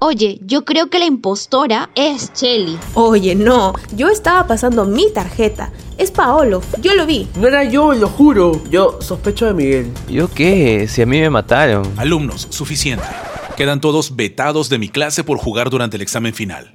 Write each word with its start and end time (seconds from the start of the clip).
Oye, 0.00 0.38
yo 0.42 0.64
creo 0.64 0.90
que 0.90 1.00
la 1.00 1.06
impostora 1.06 1.90
es 1.96 2.32
Shelly. 2.32 2.78
Oye, 2.94 3.34
no, 3.34 3.74
yo 3.96 4.08
estaba 4.08 4.46
pasando 4.46 4.84
mi 4.84 5.10
tarjeta. 5.12 5.72
Es 5.98 6.12
Paolo, 6.12 6.62
yo 6.80 6.94
lo 6.94 7.04
vi. 7.04 7.28
No 7.36 7.48
era 7.48 7.64
yo, 7.64 7.92
lo 7.92 8.08
juro. 8.08 8.62
Yo 8.70 9.02
sospecho 9.02 9.46
de 9.46 9.54
Miguel. 9.54 9.92
¿Yo 10.08 10.28
qué? 10.28 10.86
Si 10.86 11.02
a 11.02 11.06
mí 11.06 11.20
me 11.20 11.30
mataron. 11.30 11.84
Alumnos, 11.96 12.46
suficiente. 12.50 13.04
Quedan 13.56 13.80
todos 13.80 14.14
vetados 14.14 14.68
de 14.68 14.78
mi 14.78 14.88
clase 14.88 15.24
por 15.24 15.38
jugar 15.38 15.68
durante 15.68 15.96
el 15.96 16.02
examen 16.02 16.32
final. 16.32 16.70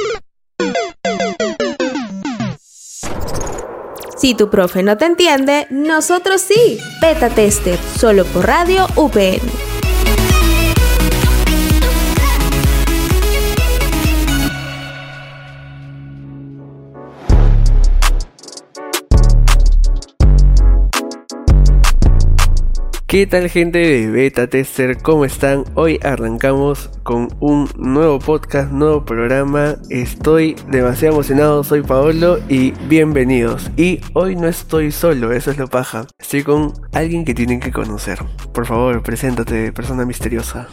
Si 4.24 4.36
tu 4.36 4.50
profe 4.50 4.84
no 4.84 4.96
te 4.96 5.04
entiende, 5.04 5.68
nosotros 5.70 6.40
sí. 6.40 6.80
Beta 7.02 7.30
Tester, 7.30 7.78
solo 8.00 8.24
por 8.24 8.48
Radio 8.48 8.88
UPN. 8.96 9.73
¿Qué 23.14 23.28
tal 23.28 23.48
gente 23.48 23.78
de 23.78 24.10
Beta 24.10 24.48
Tester? 24.48 24.98
¿Cómo 24.98 25.24
están? 25.24 25.66
Hoy 25.76 26.00
arrancamos 26.02 26.90
con 27.04 27.28
un 27.40 27.70
nuevo 27.78 28.18
podcast, 28.18 28.72
nuevo 28.72 29.06
programa. 29.06 29.76
Estoy 29.92 30.56
demasiado 30.72 31.14
emocionado, 31.14 31.64
soy 31.64 31.84
Paolo 31.84 32.40
y 32.50 32.72
bienvenidos. 32.90 33.70
Y 33.78 34.02
hoy 34.14 34.36
no 34.36 34.48
estoy 34.48 34.92
solo, 34.92 35.32
eso 35.32 35.52
es 35.52 35.60
lo 35.60 35.68
paja. 35.68 36.08
Estoy 36.18 36.42
con 36.42 36.74
alguien 36.92 37.24
que 37.24 37.36
tienen 37.36 37.60
que 37.60 37.72
conocer. 37.72 38.18
Por 38.52 38.66
favor, 38.66 39.04
preséntate, 39.04 39.72
persona 39.72 40.08
misteriosa. 40.08 40.68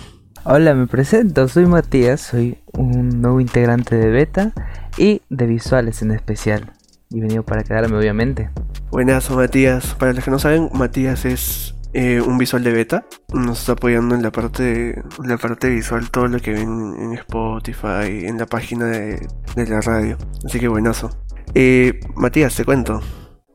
Hola, 0.44 0.72
me 0.72 0.86
presento, 0.86 1.46
soy 1.46 1.66
Matías, 1.66 2.22
soy 2.22 2.56
un 2.72 3.20
nuevo 3.20 3.42
integrante 3.42 3.96
de 3.96 4.08
Beta 4.08 4.54
y 4.96 5.20
de 5.28 5.44
visuales 5.44 6.00
en 6.00 6.12
especial. 6.12 6.72
Y 7.10 7.20
venido 7.20 7.42
para 7.42 7.64
quedarme, 7.64 7.98
obviamente. 7.98 8.48
Buenas, 8.90 9.30
Matías. 9.30 9.94
Para 9.96 10.14
los 10.14 10.24
que 10.24 10.30
no 10.30 10.38
saben, 10.38 10.70
Matías 10.72 11.26
es 11.26 11.74
eh, 11.92 12.20
un 12.20 12.38
visual 12.38 12.62
de 12.62 12.72
beta. 12.72 13.06
Nos 13.32 13.60
está 13.60 13.72
apoyando 13.72 14.14
en 14.14 14.22
la 14.22 14.30
parte, 14.30 15.02
la 15.24 15.36
parte 15.38 15.68
visual, 15.68 16.10
todo 16.10 16.28
lo 16.28 16.38
que 16.38 16.52
ven 16.52 16.94
en 16.98 17.12
Spotify, 17.14 18.26
en 18.26 18.38
la 18.38 18.46
página 18.46 18.86
de, 18.86 19.26
la 19.56 19.80
radio. 19.80 20.16
Así 20.44 20.60
que 20.60 20.68
buenazo. 20.68 21.10
Eh, 21.54 22.00
Matías, 22.14 22.54
te 22.54 22.64
cuento. 22.64 23.00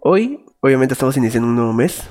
Hoy, 0.01 0.45
obviamente, 0.59 0.93
estamos 0.93 1.17
iniciando 1.17 1.47
un 1.47 1.55
nuevo 1.55 1.73
mes, 1.73 2.03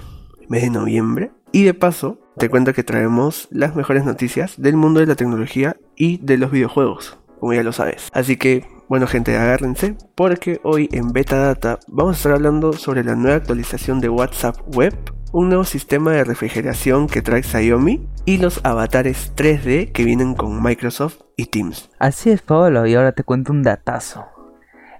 mes 0.48 0.62
de 0.62 0.70
noviembre. 0.70 1.32
Y 1.52 1.62
de 1.62 1.74
paso, 1.74 2.18
te 2.36 2.48
cuento 2.48 2.72
que 2.72 2.82
traemos 2.82 3.46
las 3.50 3.76
mejores 3.76 4.04
noticias 4.04 4.60
del 4.60 4.76
mundo 4.76 5.00
de 5.00 5.06
la 5.06 5.14
tecnología 5.14 5.76
y 5.94 6.16
de 6.18 6.36
los 6.36 6.50
videojuegos, 6.50 7.18
como 7.38 7.52
ya 7.52 7.62
lo 7.62 7.70
sabes. 7.70 8.08
Así 8.12 8.36
que, 8.36 8.66
bueno 8.88 9.06
gente, 9.06 9.36
agárrense, 9.36 9.96
porque 10.16 10.60
hoy 10.64 10.88
en 10.90 11.12
Beta 11.12 11.36
Data 11.36 11.78
vamos 11.86 12.14
a 12.14 12.16
estar 12.16 12.32
hablando 12.32 12.72
sobre 12.72 13.04
la 13.04 13.14
nueva 13.14 13.36
actualización 13.36 14.00
de 14.00 14.08
WhatsApp 14.08 14.56
Web 14.74 15.13
un 15.34 15.48
nuevo 15.48 15.64
sistema 15.64 16.12
de 16.12 16.22
refrigeración 16.22 17.08
que 17.08 17.20
trae 17.20 17.42
Xiaomi 17.42 18.06
y 18.24 18.38
los 18.38 18.64
avatares 18.64 19.32
3D 19.34 19.90
que 19.90 20.04
vienen 20.04 20.34
con 20.34 20.62
Microsoft 20.62 21.22
y 21.36 21.46
Teams. 21.46 21.90
Así 21.98 22.30
es, 22.30 22.40
Pablo, 22.40 22.86
y 22.86 22.94
ahora 22.94 23.10
te 23.10 23.24
cuento 23.24 23.52
un 23.52 23.64
datazo. 23.64 24.26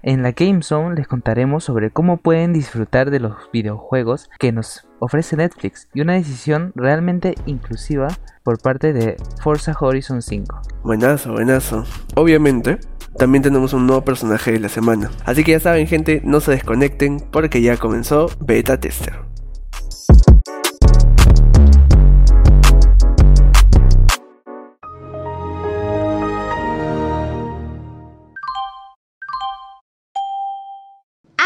En 0.03 0.23
la 0.23 0.33
Game 0.33 0.61
Zone 0.61 0.95
les 0.95 1.07
contaremos 1.07 1.63
sobre 1.63 1.89
cómo 1.89 2.17
pueden 2.17 2.51
disfrutar 2.51 3.11
de 3.11 3.21
los 3.21 3.49
videojuegos 3.53 4.29
que 4.37 4.51
nos 4.51 4.85
ofrece 4.99 5.37
Netflix 5.37 5.87
y 5.93 6.01
una 6.01 6.15
decisión 6.15 6.73
realmente 6.75 7.35
inclusiva 7.45 8.09
por 8.43 8.61
parte 8.61 8.91
de 8.91 9.15
Forza 9.41 9.73
Horizon 9.79 10.21
5. 10.21 10.61
Buenazo, 10.83 11.31
buenazo. 11.31 11.85
Obviamente, 12.15 12.79
también 13.17 13.41
tenemos 13.41 13.71
un 13.71 13.87
nuevo 13.87 14.03
personaje 14.03 14.51
de 14.51 14.59
la 14.59 14.67
semana. 14.67 15.11
Así 15.23 15.45
que 15.45 15.53
ya 15.53 15.61
saben 15.61 15.87
gente, 15.87 16.21
no 16.25 16.41
se 16.41 16.51
desconecten 16.51 17.21
porque 17.31 17.61
ya 17.61 17.77
comenzó 17.77 18.29
Beta 18.41 18.77
Tester. 18.77 19.34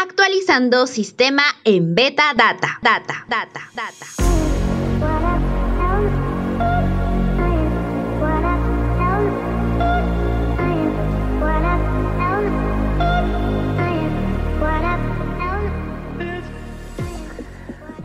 Actualizando 0.02 0.86
sistema 0.86 1.42
en 1.62 1.94
beta 1.94 2.32
data. 2.34 2.78
Data, 2.80 3.26
data, 3.28 3.60
data. 3.74 4.06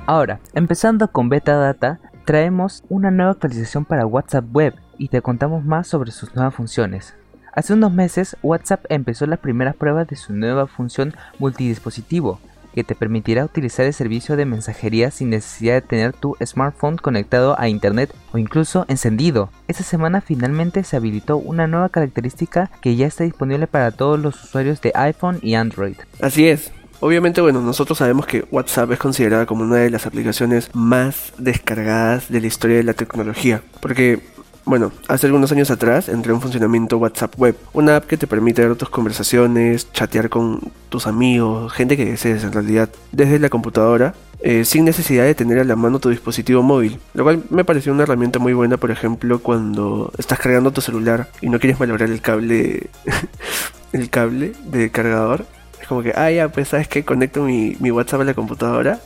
Ahora, 0.06 0.42
empezando 0.54 1.10
con 1.12 1.30
Beta 1.30 1.56
Data, 1.56 2.00
traemos 2.26 2.84
una 2.90 3.10
nueva 3.10 3.32
actualización 3.32 3.86
para 3.86 4.06
WhatsApp 4.06 4.46
Web 4.54 4.76
y 4.98 5.08
te 5.08 5.22
contamos 5.22 5.64
más 5.64 5.88
sobre 5.88 6.12
sus 6.12 6.36
nuevas 6.36 6.54
funciones. 6.56 7.16
Hace 7.56 7.72
unos 7.72 7.94
meses, 7.94 8.36
WhatsApp 8.44 8.84
empezó 8.90 9.26
las 9.28 9.40
primeras 9.40 9.78
pruebas 9.78 10.10
de 10.10 10.18
su 10.18 10.34
nueva 10.34 10.68
función 10.68 11.16
multidispositivo, 11.40 12.42
que 12.74 12.84
te 12.84 12.96
permitirá 12.96 13.46
utilizar 13.46 13.86
el 13.86 13.94
servicio 13.94 14.36
de 14.36 14.46
mensajería 14.46 15.10
sin 15.10 15.30
necesidad 15.30 15.76
de 15.76 15.82
tener 15.82 16.12
tu 16.12 16.36
smartphone 16.46 16.98
conectado 16.98 17.58
a 17.58 17.70
internet 17.70 18.14
o 18.34 18.38
incluso 18.38 18.84
encendido. 18.90 19.50
Esta 19.70 19.84
semana 19.84 20.20
finalmente 20.20 20.84
se 20.84 20.98
habilitó 20.98 21.38
una 21.38 21.66
nueva 21.66 21.88
característica 21.88 22.70
que 22.82 22.98
ya 22.98 23.08
está 23.08 23.24
disponible 23.24 23.68
para 23.68 23.92
todos 23.92 24.20
los 24.20 24.44
usuarios 24.44 24.82
de 24.82 24.92
iPhone 24.94 25.40
y 25.42 25.54
Android. 25.54 25.96
Así 26.20 26.50
es, 26.50 26.74
Obviamente, 27.02 27.42
bueno, 27.42 27.62
nosotros 27.62 27.98
sabemos 27.98 28.26
que 28.26 28.46
WhatsApp 28.52 28.90
es 28.92 29.00
considerada 29.00 29.46
como 29.46 29.64
una 29.64 29.76
de 29.76 29.90
las 29.90 30.06
aplicaciones 30.06 30.70
más 30.74 31.34
descargadas 31.38 32.30
de 32.30 32.40
la 32.40 32.48
historia 32.48 32.78
de 32.78 32.84
la 32.84 32.94
tecnología, 32.94 33.62
porque 33.82 34.22
bueno, 34.66 34.92
hace 35.08 35.28
algunos 35.28 35.52
años 35.52 35.70
atrás 35.70 36.10
entré 36.10 36.34
en 36.34 36.42
funcionamiento 36.42 36.98
WhatsApp 36.98 37.34
Web, 37.38 37.56
una 37.74 37.98
app 37.98 38.06
que 38.06 38.18
te 38.18 38.26
permite 38.26 38.66
ver 38.68 38.76
tus 38.76 38.90
conversaciones, 38.90 39.92
chatear 39.94 40.30
con 40.30 40.60
tus 40.90 41.06
amigos, 41.06 41.72
gente 41.72 41.96
que 41.96 42.06
desees 42.06 42.44
en 42.44 42.52
realidad, 42.52 42.90
desde 43.12 43.38
la 43.38 43.50
computadora, 43.50 44.16
eh, 44.42 44.66
sin 44.66 44.84
necesidad 44.84 45.24
de 45.26 45.36
tener 45.36 45.60
a 45.60 45.64
la 45.64 45.76
mano 45.76 46.00
tu 46.00 46.10
dispositivo 46.10 46.64
móvil, 46.64 47.00
lo 47.14 47.24
cual 47.24 47.44
me 47.52 47.64
pareció 47.64 47.94
una 47.94 48.04
herramienta 48.04 48.40
muy 48.40 48.54
buena, 48.54 48.78
por 48.78 48.90
ejemplo, 48.90 49.40
cuando 49.40 50.12
estás 50.18 50.40
cargando 50.40 50.72
tu 50.72 50.82
celular 50.82 51.30
y 51.42 51.50
no 51.50 51.60
quieres 51.60 51.80
malograr 51.80 52.10
el 52.10 52.22
cable, 52.22 52.90
el 53.94 54.10
cable 54.10 54.54
de 54.66 54.90
cargador. 54.90 55.46
Es 55.80 55.88
como 55.88 56.02
que, 56.02 56.14
ah, 56.16 56.32
ya, 56.32 56.50
pues 56.50 56.70
sabes 56.70 56.88
que 56.88 57.06
conecto 57.06 57.44
mi, 57.44 57.78
mi 57.80 57.92
WhatsApp 57.92 58.22
a 58.22 58.24
la 58.24 58.34
computadora 58.34 59.00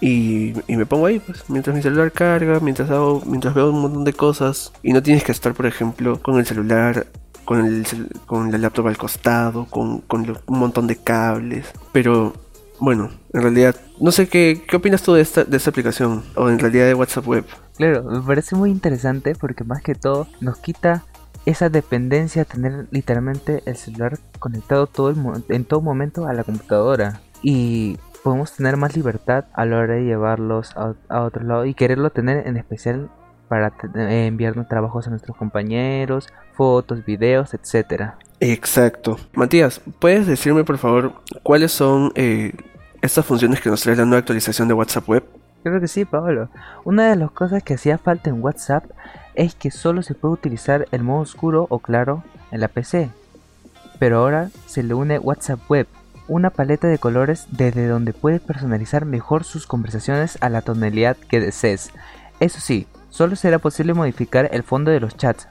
y, 0.00 0.54
me 0.68 0.86
pongo 0.86 1.06
ahí, 1.06 1.20
pues, 1.20 1.44
mientras 1.48 1.74
mi 1.74 1.82
celular 1.82 2.12
carga, 2.12 2.60
mientras 2.60 2.90
hago, 2.90 3.22
mientras 3.26 3.54
veo 3.54 3.70
un 3.70 3.80
montón 3.80 4.04
de 4.04 4.12
cosas. 4.12 4.72
Y 4.82 4.92
no 4.92 5.02
tienes 5.02 5.24
que 5.24 5.32
estar, 5.32 5.54
por 5.54 5.66
ejemplo, 5.66 6.20
con 6.22 6.38
el 6.38 6.46
celular, 6.46 7.06
con 7.44 7.64
el 7.64 7.86
con 8.26 8.50
la 8.52 8.58
laptop 8.58 8.88
al 8.88 8.98
costado, 8.98 9.66
con, 9.66 10.00
con 10.02 10.28
un 10.46 10.58
montón 10.58 10.86
de 10.86 10.96
cables. 10.96 11.66
Pero 11.92 12.34
bueno, 12.78 13.10
en 13.32 13.42
realidad, 13.42 13.76
no 14.00 14.12
sé 14.12 14.28
qué, 14.28 14.62
qué 14.68 14.76
opinas 14.76 15.02
tú 15.02 15.14
de 15.14 15.22
esta, 15.22 15.44
de 15.44 15.56
esta 15.56 15.70
aplicación, 15.70 16.22
o 16.34 16.50
en 16.50 16.58
realidad 16.58 16.86
de 16.86 16.94
WhatsApp 16.94 17.26
Web. 17.26 17.44
Claro, 17.76 18.04
me 18.04 18.20
parece 18.20 18.56
muy 18.56 18.70
interesante 18.70 19.34
porque 19.34 19.64
más 19.64 19.82
que 19.82 19.94
todo 19.94 20.26
nos 20.40 20.58
quita 20.58 21.04
esa 21.46 21.68
dependencia 21.68 22.42
de 22.42 22.50
tener 22.50 22.86
literalmente 22.90 23.62
el 23.66 23.76
celular 23.76 24.18
conectado 24.38 24.86
todo 24.86 25.10
el, 25.10 25.16
en 25.48 25.64
todo 25.64 25.80
momento 25.80 26.26
a 26.26 26.32
la 26.32 26.44
computadora. 26.44 27.20
Y 27.42 27.98
podemos 28.26 28.50
tener 28.50 28.76
más 28.76 28.96
libertad 28.96 29.44
a 29.52 29.64
la 29.66 29.78
hora 29.78 29.94
de 29.94 30.04
llevarlos 30.04 30.72
a, 30.76 31.20
otro 31.22 31.44
lado 31.44 31.64
y 31.64 31.74
quererlo 31.74 32.10
tener 32.10 32.48
en 32.48 32.56
especial 32.56 33.08
para 33.46 33.72
eh, 33.94 34.26
enviarnos 34.26 34.66
trabajos 34.66 35.06
a 35.06 35.10
nuestros 35.10 35.36
compañeros, 35.36 36.26
fotos, 36.54 37.04
videos, 37.04 37.54
etcétera. 37.54 38.18
Exacto. 38.40 39.16
Matías, 39.32 39.80
¿puedes 40.00 40.26
decirme 40.26 40.64
por 40.64 40.76
favor 40.78 41.12
cuáles 41.44 41.70
son 41.70 42.10
eh, 42.16 42.52
estas 43.00 43.24
funciones 43.24 43.60
que 43.60 43.70
nos 43.70 43.82
trae 43.82 43.94
la 43.94 44.04
nueva 44.04 44.18
actualización 44.18 44.66
de 44.66 44.74
WhatsApp 44.74 45.08
Web? 45.08 45.24
Creo 45.62 45.80
que 45.80 45.86
sí, 45.86 46.04
Pablo. 46.04 46.48
Una 46.82 47.08
de 47.08 47.14
las 47.14 47.30
cosas 47.30 47.62
que 47.62 47.74
hacía 47.74 47.96
falta 47.96 48.28
en 48.28 48.42
WhatsApp 48.42 48.86
es 49.36 49.54
que 49.54 49.70
solo 49.70 50.02
se 50.02 50.14
puede 50.14 50.34
utilizar 50.34 50.88
el 50.90 51.04
modo 51.04 51.20
oscuro 51.20 51.68
o 51.70 51.78
claro 51.78 52.24
en 52.50 52.58
la 52.58 52.66
PC. 52.66 53.08
Pero 54.00 54.18
ahora 54.18 54.50
se 54.66 54.82
le 54.82 54.94
une 54.94 55.20
WhatsApp 55.20 55.60
Web, 55.70 55.86
una 56.28 56.50
paleta 56.50 56.88
de 56.88 56.98
colores 56.98 57.46
desde 57.50 57.86
donde 57.86 58.12
puedes 58.12 58.40
personalizar 58.40 59.04
mejor 59.04 59.44
sus 59.44 59.66
conversaciones 59.66 60.38
a 60.40 60.48
la 60.48 60.62
tonalidad 60.62 61.16
que 61.16 61.40
desees. 61.40 61.90
Eso 62.40 62.60
sí, 62.60 62.86
solo 63.10 63.36
será 63.36 63.58
posible 63.58 63.94
modificar 63.94 64.48
el 64.52 64.62
fondo 64.62 64.90
de 64.90 65.00
los 65.00 65.16
chats, 65.16 65.48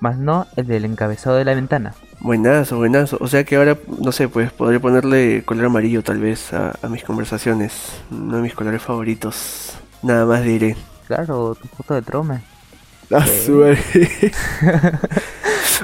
más 0.00 0.18
no 0.18 0.46
el 0.56 0.66
del 0.66 0.84
encabezado 0.84 1.36
de 1.36 1.44
la 1.44 1.54
ventana. 1.54 1.94
Buenazo, 2.20 2.78
buenazo. 2.78 3.18
O 3.20 3.26
sea 3.26 3.44
que 3.44 3.56
ahora, 3.56 3.76
no 4.00 4.12
sé, 4.12 4.28
pues 4.28 4.52
podría 4.52 4.80
ponerle 4.80 5.42
color 5.44 5.66
amarillo 5.66 6.02
tal 6.02 6.18
vez 6.18 6.52
a, 6.52 6.76
mis 6.88 7.04
conversaciones. 7.04 8.00
Uno 8.10 8.36
de 8.36 8.42
mis 8.42 8.54
colores 8.54 8.82
favoritos. 8.82 9.74
Nada 10.02 10.24
más 10.24 10.42
diré. 10.42 10.76
Claro, 11.06 11.54
tu 11.54 11.68
foto 11.68 11.94
de 11.94 12.02
trome. 12.02 12.40
Ah. 13.10 13.26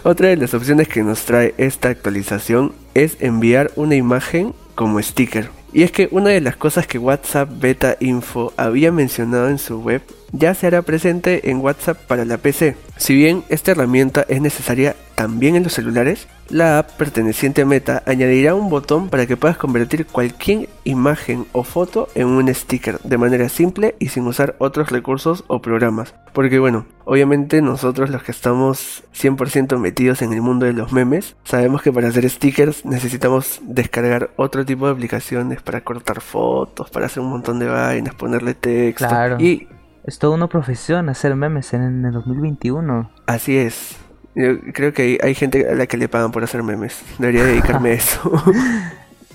Otra 0.03 0.29
de 0.29 0.37
las 0.37 0.55
opciones 0.55 0.89
que 0.89 1.03
nos 1.03 1.27
trae 1.27 1.55
esta 1.59 1.91
actualización 1.91 2.73
es 2.95 3.19
enviar 3.21 3.71
una 3.77 3.97
imagen 3.97 4.55
como 4.75 5.03
sticker. 5.03 5.51
Y 5.75 5.83
es 5.83 5.93
que 5.93 6.09
una 6.11 6.31
de 6.31 6.41
las 6.41 6.57
cosas 6.57 6.87
que 6.87 6.99
WhatsApp 6.99 7.51
Beta 7.61 7.97
Info 8.01 8.53
había 8.57 8.93
mencionado 8.93 9.49
en 9.49 9.59
su 9.59 9.81
web 9.81 10.03
ya 10.33 10.55
se 10.55 10.67
hará 10.67 10.83
presente 10.83 11.51
en 11.51 11.59
WhatsApp 11.59 11.99
para 12.07 12.25
la 12.25 12.39
PC. 12.39 12.77
Si 12.97 13.15
bien 13.15 13.45
esta 13.49 13.73
herramienta 13.73 14.25
es 14.29 14.41
necesaria 14.41 14.97
también 15.15 15.55
en 15.55 15.63
los 15.63 15.75
celulares, 15.75 16.29
la 16.49 16.79
app 16.79 16.93
perteneciente 16.93 17.63
a 17.63 17.67
Meta 17.67 18.03
añadirá 18.07 18.55
un 18.55 18.71
botón 18.71 19.09
para 19.09 19.27
que 19.27 19.37
puedas 19.37 19.57
convertir 19.57 20.07
cualquier 20.07 20.69
imagen 20.85 21.47
o 21.53 21.63
foto 21.63 22.09
en 22.15 22.27
un 22.27 22.53
sticker 22.53 22.99
de 23.01 23.19
manera 23.19 23.49
simple 23.49 23.95
y 23.99 24.09
sin 24.09 24.27
usar 24.27 24.57
otros 24.59 24.91
recursos 24.91 25.45
o 25.47 25.61
programas. 25.61 26.15
Porque 26.33 26.59
bueno, 26.59 26.87
obviamente 27.05 27.63
nosotros 27.63 28.11
los 28.11 28.23
que 28.23 28.33
estamos 28.33 29.05
100% 29.15 29.79
metidos 29.79 30.23
en 30.23 30.33
el 30.33 30.41
mundo 30.41 30.67
de 30.67 30.73
los 30.73 30.93
memes, 30.93 31.37
sabemos 31.45 31.83
que 31.83 31.93
para 31.93 32.09
hacer 32.09 32.29
stickers 32.29 32.85
necesitamos 32.85 33.61
descargar 33.63 34.31
otro 34.37 34.65
tipo 34.65 34.87
de 34.87 34.93
aplicaciones 34.93 35.61
para 35.63 35.83
cortar 35.83 36.21
fotos, 36.21 36.91
para 36.91 37.07
hacer 37.07 37.23
un 37.23 37.31
montón 37.31 37.59
de 37.59 37.67
vainas, 37.67 38.15
ponerle 38.15 38.55
texto. 38.55 39.07
Claro. 39.07 39.39
Y 39.39 39.69
Es 40.05 40.19
toda 40.19 40.35
una 40.35 40.49
profesión 40.49 41.09
hacer 41.09 41.35
memes 41.37 41.75
en, 41.75 42.05
el 42.05 42.13
2021. 42.13 43.11
Así 43.27 43.57
es. 43.57 43.97
Yo 44.35 44.61
creo 44.73 44.93
que 44.93 45.03
hay, 45.03 45.19
hay 45.23 45.35
gente 45.35 45.69
a 45.69 45.75
la 45.75 45.87
que 45.87 45.97
le 45.97 46.09
pagan 46.09 46.33
por 46.33 46.43
hacer 46.45 46.63
memes. 46.63 47.03
Debería 47.19 47.45
dedicarme 47.45 47.91
a 47.91 47.93
eso. 47.95 48.43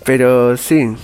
Pero 0.06 0.57
sí, 0.57 0.95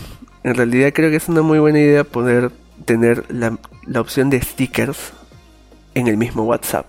en 0.43 0.55
realidad 0.55 0.91
creo 0.93 1.09
que 1.09 1.17
es 1.17 1.29
una 1.29 1.41
muy 1.41 1.59
buena 1.59 1.79
idea 1.79 2.03
poder 2.03 2.51
tener 2.85 3.25
la, 3.31 3.57
la 3.85 4.01
opción 4.01 4.29
de 4.29 4.41
stickers 4.41 5.13
en 5.93 6.07
el 6.07 6.17
mismo 6.17 6.43
WhatsApp. 6.43 6.85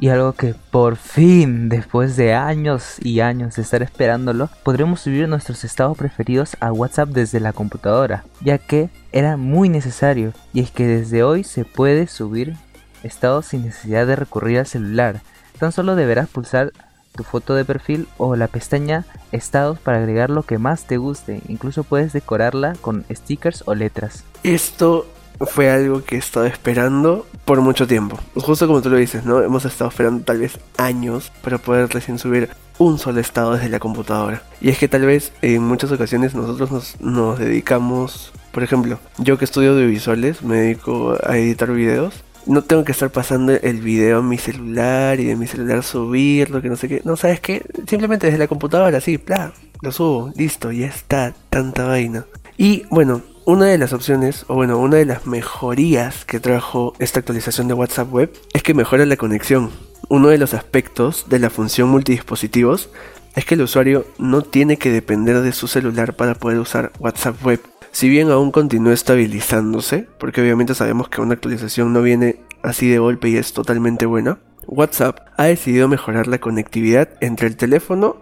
Y 0.00 0.08
algo 0.08 0.32
que 0.32 0.54
por 0.70 0.96
fin, 0.96 1.68
después 1.68 2.16
de 2.16 2.34
años 2.34 2.96
y 3.00 3.20
años 3.20 3.56
de 3.56 3.62
estar 3.62 3.82
esperándolo, 3.82 4.50
podremos 4.62 5.00
subir 5.00 5.28
nuestros 5.28 5.64
estados 5.64 5.96
preferidos 5.96 6.56
a 6.60 6.72
WhatsApp 6.72 7.10
desde 7.10 7.40
la 7.40 7.52
computadora, 7.52 8.24
ya 8.40 8.58
que 8.58 8.90
era 9.14 9.36
muy 9.36 9.68
necesario. 9.68 10.32
Y 10.52 10.60
es 10.60 10.72
que 10.72 10.86
desde 10.86 11.22
hoy 11.22 11.44
se 11.44 11.64
puede 11.64 12.08
subir 12.08 12.56
estados 13.04 13.46
sin 13.46 13.64
necesidad 13.64 14.06
de 14.08 14.16
recurrir 14.16 14.58
al 14.58 14.66
celular. 14.66 15.22
Tan 15.58 15.70
solo 15.70 15.94
deberás 15.94 16.28
pulsar 16.28 16.72
tu 17.14 17.22
foto 17.22 17.54
de 17.54 17.64
perfil 17.64 18.08
o 18.18 18.34
la 18.34 18.48
pestaña 18.48 19.04
estados 19.30 19.78
para 19.78 19.98
agregar 19.98 20.30
lo 20.30 20.42
que 20.42 20.58
más 20.58 20.88
te 20.88 20.96
guste. 20.96 21.42
Incluso 21.46 21.84
puedes 21.84 22.12
decorarla 22.12 22.74
con 22.80 23.04
stickers 23.08 23.62
o 23.66 23.76
letras. 23.76 24.24
Esto 24.42 25.06
fue 25.40 25.70
algo 25.70 26.02
que 26.02 26.16
he 26.16 26.18
estado 26.18 26.46
esperando 26.46 27.24
por 27.44 27.60
mucho 27.60 27.86
tiempo. 27.86 28.18
Justo 28.34 28.66
como 28.66 28.82
tú 28.82 28.90
lo 28.90 28.96
dices, 28.96 29.24
¿no? 29.24 29.42
Hemos 29.42 29.64
estado 29.64 29.90
esperando 29.90 30.24
tal 30.24 30.38
vez 30.40 30.58
años 30.76 31.30
para 31.40 31.58
poder 31.58 31.88
recién 31.90 32.18
subir 32.18 32.50
un 32.78 32.98
solo 32.98 33.20
estado 33.20 33.54
desde 33.54 33.68
la 33.68 33.78
computadora. 33.78 34.42
Y 34.60 34.70
es 34.70 34.78
que 34.78 34.88
tal 34.88 35.06
vez 35.06 35.32
en 35.42 35.62
muchas 35.62 35.92
ocasiones 35.92 36.34
nosotros 36.34 36.70
nos, 36.70 37.00
nos 37.00 37.38
dedicamos, 37.38 38.32
por 38.52 38.62
ejemplo, 38.62 38.98
yo 39.18 39.38
que 39.38 39.44
estudio 39.44 39.72
audiovisuales, 39.72 40.42
me 40.42 40.56
dedico 40.56 41.16
a 41.24 41.36
editar 41.38 41.70
videos. 41.72 42.24
No 42.46 42.62
tengo 42.62 42.84
que 42.84 42.92
estar 42.92 43.10
pasando 43.10 43.52
el 43.52 43.80
video 43.80 44.18
a 44.18 44.22
mi 44.22 44.36
celular 44.36 45.18
y 45.18 45.24
de 45.24 45.36
mi 45.36 45.46
celular 45.46 45.82
subirlo, 45.82 46.60
que 46.60 46.68
no 46.68 46.76
sé 46.76 46.88
qué. 46.88 47.00
No, 47.04 47.16
¿sabes 47.16 47.40
qué? 47.40 47.64
Simplemente 47.86 48.26
desde 48.26 48.38
la 48.38 48.48
computadora, 48.48 48.98
así, 48.98 49.16
bla, 49.16 49.54
lo 49.80 49.92
subo, 49.92 50.30
listo, 50.36 50.70
ya 50.70 50.86
está, 50.86 51.34
tanta 51.48 51.86
vaina. 51.86 52.26
Y 52.58 52.84
bueno, 52.90 53.22
una 53.46 53.66
de 53.66 53.78
las 53.78 53.92
opciones, 53.92 54.44
o 54.48 54.54
bueno, 54.54 54.78
una 54.78 54.96
de 54.96 55.04
las 55.04 55.26
mejorías 55.26 56.24
que 56.24 56.40
trajo 56.40 56.94
esta 56.98 57.18
actualización 57.20 57.68
de 57.68 57.74
WhatsApp 57.74 58.12
Web 58.12 58.32
es 58.52 58.62
que 58.62 58.74
mejora 58.74 59.04
la 59.06 59.16
conexión. 59.16 59.70
Uno 60.08 60.28
de 60.28 60.38
los 60.38 60.54
aspectos 60.54 61.26
de 61.28 61.38
la 61.38 61.50
función 61.50 61.88
multidispositivos 61.88 62.90
es 63.34 63.44
que 63.44 63.54
el 63.54 63.62
usuario 63.62 64.06
no 64.18 64.42
tiene 64.42 64.76
que 64.76 64.90
depender 64.90 65.40
de 65.40 65.52
su 65.52 65.66
celular 65.66 66.14
para 66.14 66.34
poder 66.34 66.58
usar 66.58 66.92
WhatsApp 66.98 67.42
Web. 67.44 67.60
Si 67.90 68.08
bien 68.08 68.30
aún 68.30 68.50
continúa 68.50 68.92
estabilizándose, 68.92 70.06
porque 70.18 70.40
obviamente 70.40 70.74
sabemos 70.74 71.08
que 71.08 71.20
una 71.20 71.34
actualización 71.34 71.92
no 71.92 72.02
viene 72.02 72.40
así 72.62 72.88
de 72.88 72.98
golpe 72.98 73.28
y 73.28 73.36
es 73.36 73.52
totalmente 73.52 74.06
buena, 74.06 74.38
WhatsApp 74.66 75.20
ha 75.36 75.44
decidido 75.44 75.88
mejorar 75.88 76.26
la 76.26 76.38
conectividad 76.38 77.10
entre 77.20 77.46
el 77.46 77.56
teléfono 77.56 78.16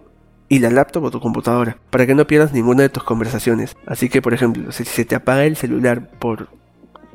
y 0.48 0.58
la 0.58 0.70
laptop 0.70 1.04
o 1.04 1.10
tu 1.10 1.20
computadora, 1.20 1.78
para 1.90 2.06
que 2.06 2.14
no 2.14 2.26
pierdas 2.26 2.52
ninguna 2.52 2.82
de 2.82 2.90
tus 2.90 3.04
conversaciones. 3.04 3.76
Así 3.86 4.08
que, 4.08 4.20
por 4.20 4.34
ejemplo, 4.34 4.70
si 4.72 4.84
se 4.84 5.04
te 5.04 5.14
apaga 5.14 5.44
el 5.44 5.56
celular 5.56 6.10
por 6.18 6.48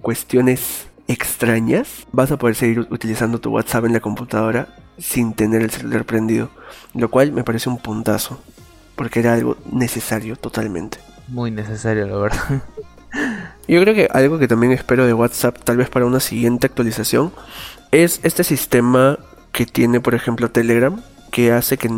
cuestiones 0.01 0.87
extrañas, 1.07 2.05
vas 2.11 2.31
a 2.31 2.37
poder 2.37 2.55
seguir 2.55 2.87
utilizando 2.89 3.39
tu 3.39 3.51
WhatsApp 3.51 3.85
en 3.85 3.93
la 3.93 3.99
computadora 3.99 4.67
sin 4.97 5.33
tener 5.33 5.61
el 5.61 5.71
celular 5.71 6.05
prendido, 6.05 6.49
lo 6.93 7.09
cual 7.09 7.31
me 7.31 7.43
parece 7.43 7.69
un 7.69 7.77
puntazo, 7.77 8.39
porque 8.95 9.19
era 9.19 9.33
algo 9.33 9.57
necesario 9.71 10.35
totalmente. 10.35 10.99
Muy 11.27 11.51
necesario, 11.51 12.07
la 12.07 12.17
verdad. 12.17 12.63
Yo 13.67 13.81
creo 13.81 13.93
que 13.93 14.07
algo 14.11 14.39
que 14.39 14.47
también 14.47 14.71
espero 14.71 15.05
de 15.05 15.13
WhatsApp, 15.13 15.57
tal 15.63 15.77
vez 15.77 15.89
para 15.89 16.05
una 16.05 16.19
siguiente 16.19 16.67
actualización, 16.67 17.33
es 17.91 18.19
este 18.23 18.43
sistema 18.43 19.19
que 19.51 19.65
tiene, 19.65 19.99
por 19.99 20.15
ejemplo, 20.15 20.49
Telegram, 20.51 21.01
que 21.31 21.51
hace 21.51 21.77
que 21.77 21.89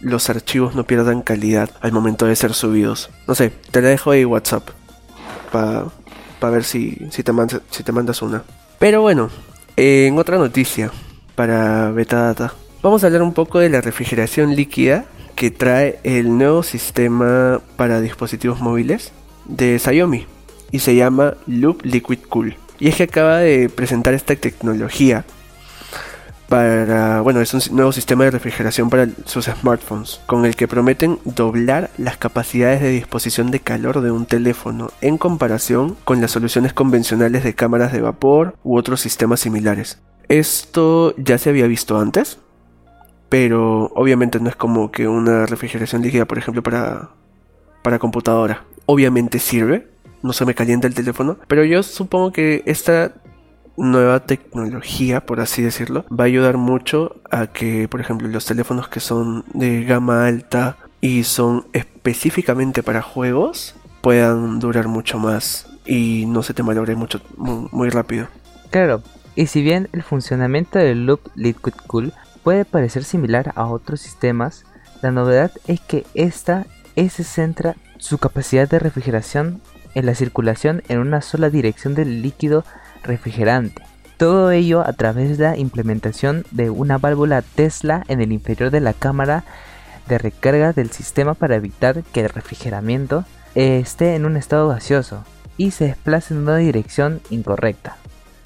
los 0.00 0.30
archivos 0.30 0.74
no 0.74 0.84
pierdan 0.84 1.22
calidad 1.22 1.70
al 1.80 1.92
momento 1.92 2.26
de 2.26 2.36
ser 2.36 2.54
subidos. 2.54 3.10
No 3.26 3.34
sé, 3.34 3.50
te 3.70 3.82
la 3.82 3.88
dejo 3.88 4.12
ahí 4.12 4.24
WhatsApp 4.24 4.68
para 5.50 5.86
ver 6.40 6.64
si, 6.64 7.08
si, 7.10 7.22
te 7.22 7.32
mandas, 7.32 7.60
si 7.70 7.82
te 7.82 7.92
mandas 7.92 8.22
una. 8.22 8.42
Pero 8.78 9.02
bueno, 9.02 9.30
en 9.76 10.18
otra 10.18 10.38
noticia 10.38 10.90
para 11.34 11.90
Betadata, 11.90 12.54
vamos 12.82 13.02
a 13.02 13.06
hablar 13.06 13.22
un 13.22 13.34
poco 13.34 13.58
de 13.58 13.68
la 13.68 13.80
refrigeración 13.80 14.54
líquida 14.54 15.06
que 15.34 15.50
trae 15.50 16.00
el 16.02 16.36
nuevo 16.36 16.62
sistema 16.62 17.60
para 17.76 18.00
dispositivos 18.00 18.60
móviles 18.60 19.12
de 19.44 19.78
Xiaomi 19.78 20.26
y 20.70 20.80
se 20.80 20.96
llama 20.96 21.34
Loop 21.46 21.84
Liquid 21.84 22.18
Cool. 22.28 22.56
Y 22.80 22.88
es 22.88 22.96
que 22.96 23.04
acaba 23.04 23.38
de 23.38 23.68
presentar 23.68 24.14
esta 24.14 24.34
tecnología 24.36 25.24
para, 26.48 27.20
bueno, 27.20 27.40
es 27.40 27.52
un 27.52 27.60
nuevo 27.76 27.92
sistema 27.92 28.24
de 28.24 28.30
refrigeración 28.30 28.88
para 28.88 29.08
sus 29.26 29.44
smartphones, 29.44 30.20
con 30.26 30.46
el 30.46 30.56
que 30.56 30.66
prometen 30.66 31.18
doblar 31.24 31.90
las 31.98 32.16
capacidades 32.16 32.80
de 32.80 32.88
disposición 32.88 33.50
de 33.50 33.60
calor 33.60 34.00
de 34.00 34.10
un 34.10 34.24
teléfono 34.24 34.90
en 35.02 35.18
comparación 35.18 35.96
con 36.04 36.22
las 36.22 36.30
soluciones 36.30 36.72
convencionales 36.72 37.44
de 37.44 37.54
cámaras 37.54 37.92
de 37.92 38.00
vapor 38.00 38.56
u 38.64 38.78
otros 38.78 39.02
sistemas 39.02 39.40
similares. 39.40 40.00
Esto 40.28 41.14
ya 41.18 41.36
se 41.36 41.50
había 41.50 41.66
visto 41.66 41.98
antes, 41.98 42.38
pero 43.28 43.92
obviamente 43.94 44.40
no 44.40 44.48
es 44.48 44.56
como 44.56 44.90
que 44.90 45.06
una 45.06 45.44
refrigeración 45.44 46.00
líquida, 46.00 46.24
por 46.24 46.38
ejemplo, 46.38 46.62
para, 46.62 47.10
para 47.82 47.98
computadora. 47.98 48.64
Obviamente 48.86 49.38
sirve, 49.38 49.88
no 50.22 50.32
se 50.32 50.46
me 50.46 50.54
calienta 50.54 50.86
el 50.86 50.94
teléfono, 50.94 51.36
pero 51.46 51.62
yo 51.64 51.82
supongo 51.82 52.32
que 52.32 52.62
esta 52.64 53.12
nueva 53.78 54.20
tecnología, 54.20 55.24
por 55.24 55.40
así 55.40 55.62
decirlo, 55.62 56.04
va 56.08 56.24
a 56.24 56.26
ayudar 56.26 56.56
mucho 56.56 57.16
a 57.30 57.46
que, 57.46 57.88
por 57.88 58.00
ejemplo, 58.00 58.28
los 58.28 58.44
teléfonos 58.44 58.88
que 58.88 59.00
son 59.00 59.44
de 59.54 59.84
gama 59.84 60.26
alta 60.26 60.76
y 61.00 61.24
son 61.24 61.66
específicamente 61.72 62.82
para 62.82 63.02
juegos 63.02 63.74
puedan 64.00 64.58
durar 64.58 64.88
mucho 64.88 65.18
más 65.18 65.66
y 65.86 66.24
no 66.26 66.42
se 66.42 66.54
te 66.54 66.62
malogre 66.62 66.94
mucho 66.96 67.20
muy, 67.36 67.68
muy 67.72 67.90
rápido. 67.90 68.28
Claro, 68.70 69.02
y 69.34 69.46
si 69.46 69.62
bien 69.62 69.88
el 69.92 70.02
funcionamiento 70.02 70.78
del 70.78 71.06
Loop 71.06 71.20
Liquid 71.34 71.74
Cool 71.86 72.12
puede 72.42 72.64
parecer 72.64 73.04
similar 73.04 73.52
a 73.54 73.66
otros 73.66 74.00
sistemas, 74.00 74.64
la 75.02 75.10
novedad 75.10 75.52
es 75.66 75.80
que 75.80 76.04
esta 76.14 76.66
se 77.08 77.22
centra 77.22 77.76
su 77.98 78.18
capacidad 78.18 78.68
de 78.68 78.80
refrigeración 78.80 79.60
en 79.94 80.06
la 80.06 80.14
circulación 80.14 80.82
en 80.88 80.98
una 80.98 81.22
sola 81.22 81.48
dirección 81.48 81.94
del 81.94 82.22
líquido 82.22 82.64
refrigerante. 83.08 83.82
Todo 84.16 84.50
ello 84.50 84.86
a 84.86 84.92
través 84.92 85.38
de 85.38 85.44
la 85.44 85.56
implementación 85.56 86.44
de 86.52 86.70
una 86.70 86.98
válvula 86.98 87.42
Tesla 87.42 88.04
en 88.08 88.20
el 88.20 88.32
inferior 88.32 88.70
de 88.70 88.80
la 88.80 88.92
cámara 88.92 89.44
de 90.08 90.18
recarga 90.18 90.72
del 90.72 90.90
sistema 90.90 91.34
para 91.34 91.56
evitar 91.56 92.02
que 92.12 92.22
el 92.22 92.28
refrigeramiento 92.28 93.24
eh, 93.54 93.78
esté 93.80 94.14
en 94.14 94.24
un 94.24 94.36
estado 94.36 94.68
gaseoso 94.68 95.24
y 95.56 95.72
se 95.72 95.86
desplace 95.86 96.34
en 96.34 96.40
una 96.40 96.56
dirección 96.56 97.20
incorrecta, 97.30 97.96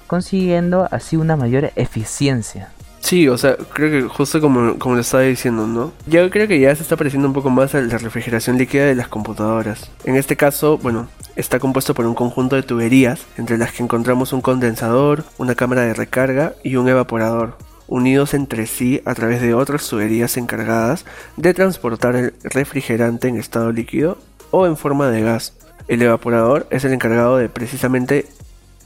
consiguiendo 0.07 0.87
así 0.91 1.15
una 1.15 1.35
mayor 1.35 1.71
eficiencia. 1.75 2.69
Sí, 3.03 3.27
o 3.27 3.37
sea, 3.37 3.57
creo 3.57 3.91
que 3.91 4.07
justo 4.07 4.39
como, 4.39 4.79
como 4.79 4.95
lo 4.95 5.01
estaba 5.01 5.23
diciendo, 5.23 5.67
¿no? 5.67 5.91
Yo 6.07 6.29
creo 6.29 6.47
que 6.47 6.57
ya 6.57 6.73
se 6.73 6.83
está 6.83 6.95
pareciendo 6.95 7.27
un 7.27 7.33
poco 7.33 7.49
más 7.49 7.75
a 7.75 7.81
la 7.81 7.97
refrigeración 7.97 8.57
líquida 8.57 8.85
de 8.85 8.95
las 8.95 9.09
computadoras. 9.09 9.91
En 10.05 10.15
este 10.15 10.37
caso, 10.37 10.77
bueno, 10.77 11.09
está 11.35 11.59
compuesto 11.59 11.93
por 11.93 12.05
un 12.05 12.15
conjunto 12.15 12.55
de 12.55 12.63
tuberías, 12.63 13.25
entre 13.37 13.57
las 13.57 13.73
que 13.73 13.83
encontramos 13.83 14.31
un 14.31 14.39
condensador, 14.39 15.25
una 15.37 15.53
cámara 15.53 15.81
de 15.81 15.93
recarga 15.93 16.53
y 16.63 16.77
un 16.77 16.87
evaporador, 16.87 17.57
unidos 17.87 18.33
entre 18.33 18.67
sí 18.67 19.01
a 19.03 19.13
través 19.15 19.41
de 19.41 19.53
otras 19.53 19.85
tuberías 19.85 20.37
encargadas 20.37 21.05
de 21.35 21.53
transportar 21.53 22.15
el 22.15 22.33
refrigerante 22.41 23.27
en 23.27 23.35
estado 23.35 23.73
líquido 23.73 24.17
o 24.49 24.65
en 24.65 24.77
forma 24.77 25.09
de 25.09 25.23
gas. 25.23 25.57
El 25.89 26.01
evaporador 26.01 26.67
es 26.69 26.85
el 26.85 26.93
encargado 26.93 27.35
de 27.35 27.49
precisamente 27.49 28.27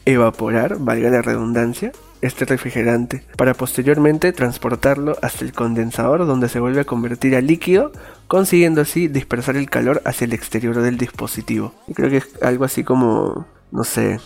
evaporar, 0.06 0.78
valga 0.80 1.12
la 1.12 1.22
redundancia, 1.22 1.92
este 2.22 2.46
refrigerante, 2.46 3.24
para 3.38 3.54
posteriormente 3.54 4.34
transportarlo 4.34 5.18
hasta 5.22 5.46
el 5.46 5.54
condensador 5.54 6.26
donde 6.26 6.50
se 6.50 6.60
vuelve 6.60 6.82
a 6.82 6.86
convertir 6.86 7.36
a 7.36 7.42
líquido, 7.42 7.92
consiguiendo 8.28 8.82
así 8.82 9.08
dispersar 9.08 9.56
el 9.58 9.70
calor 9.70 10.02
hacia 10.06 10.26
el 10.26 10.34
exterior 10.34 10.82
del 10.82 10.98
dispositivo. 10.98 11.74
Y 11.88 11.94
creo 11.94 12.10
que 12.10 12.18
es 12.18 12.42
algo 12.42 12.66
así 12.66 12.84
como, 12.84 13.46
no 13.72 13.84
sé, 13.84 14.20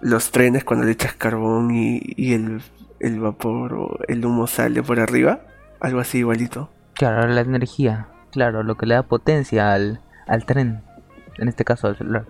los 0.00 0.30
trenes 0.30 0.64
cuando 0.64 0.86
le 0.86 0.92
echas 0.92 1.14
carbón 1.14 1.70
y, 1.72 2.32
el, 2.32 2.62
el 3.00 3.20
vapor 3.20 3.74
o 3.74 3.98
el 4.08 4.24
humo 4.24 4.46
sale 4.46 4.82
por 4.82 5.00
arriba, 5.00 5.40
algo 5.80 6.00
así 6.00 6.18
igualito. 6.18 6.70
Claro, 6.94 7.26
la 7.28 7.40
energía, 7.40 8.08
claro, 8.30 8.62
lo 8.62 8.76
que 8.76 8.86
le 8.86 8.94
da 8.94 9.02
potencia 9.02 9.72
al, 9.72 10.00
al 10.26 10.44
tren, 10.44 10.82
en 11.38 11.48
este 11.48 11.64
caso 11.64 11.86
al 11.86 11.96
celular. 11.96 12.26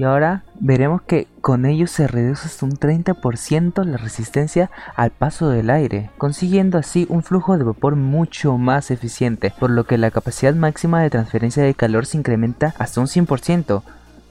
Y 0.00 0.04
ahora 0.04 0.44
veremos 0.58 1.02
que 1.02 1.28
con 1.42 1.66
ello 1.66 1.86
se 1.86 2.06
reduce 2.06 2.46
hasta 2.46 2.64
un 2.64 2.72
30% 2.72 3.84
la 3.84 3.98
resistencia 3.98 4.70
al 4.96 5.10
paso 5.10 5.50
del 5.50 5.68
aire, 5.68 6.08
consiguiendo 6.16 6.78
así 6.78 7.04
un 7.10 7.22
flujo 7.22 7.58
de 7.58 7.64
vapor 7.64 7.96
mucho 7.96 8.56
más 8.56 8.90
eficiente, 8.90 9.52
por 9.60 9.68
lo 9.68 9.84
que 9.84 9.98
la 9.98 10.10
capacidad 10.10 10.54
máxima 10.54 11.02
de 11.02 11.10
transferencia 11.10 11.62
de 11.62 11.74
calor 11.74 12.06
se 12.06 12.16
incrementa 12.16 12.74
hasta 12.78 13.02
un 13.02 13.08
100%, 13.08 13.82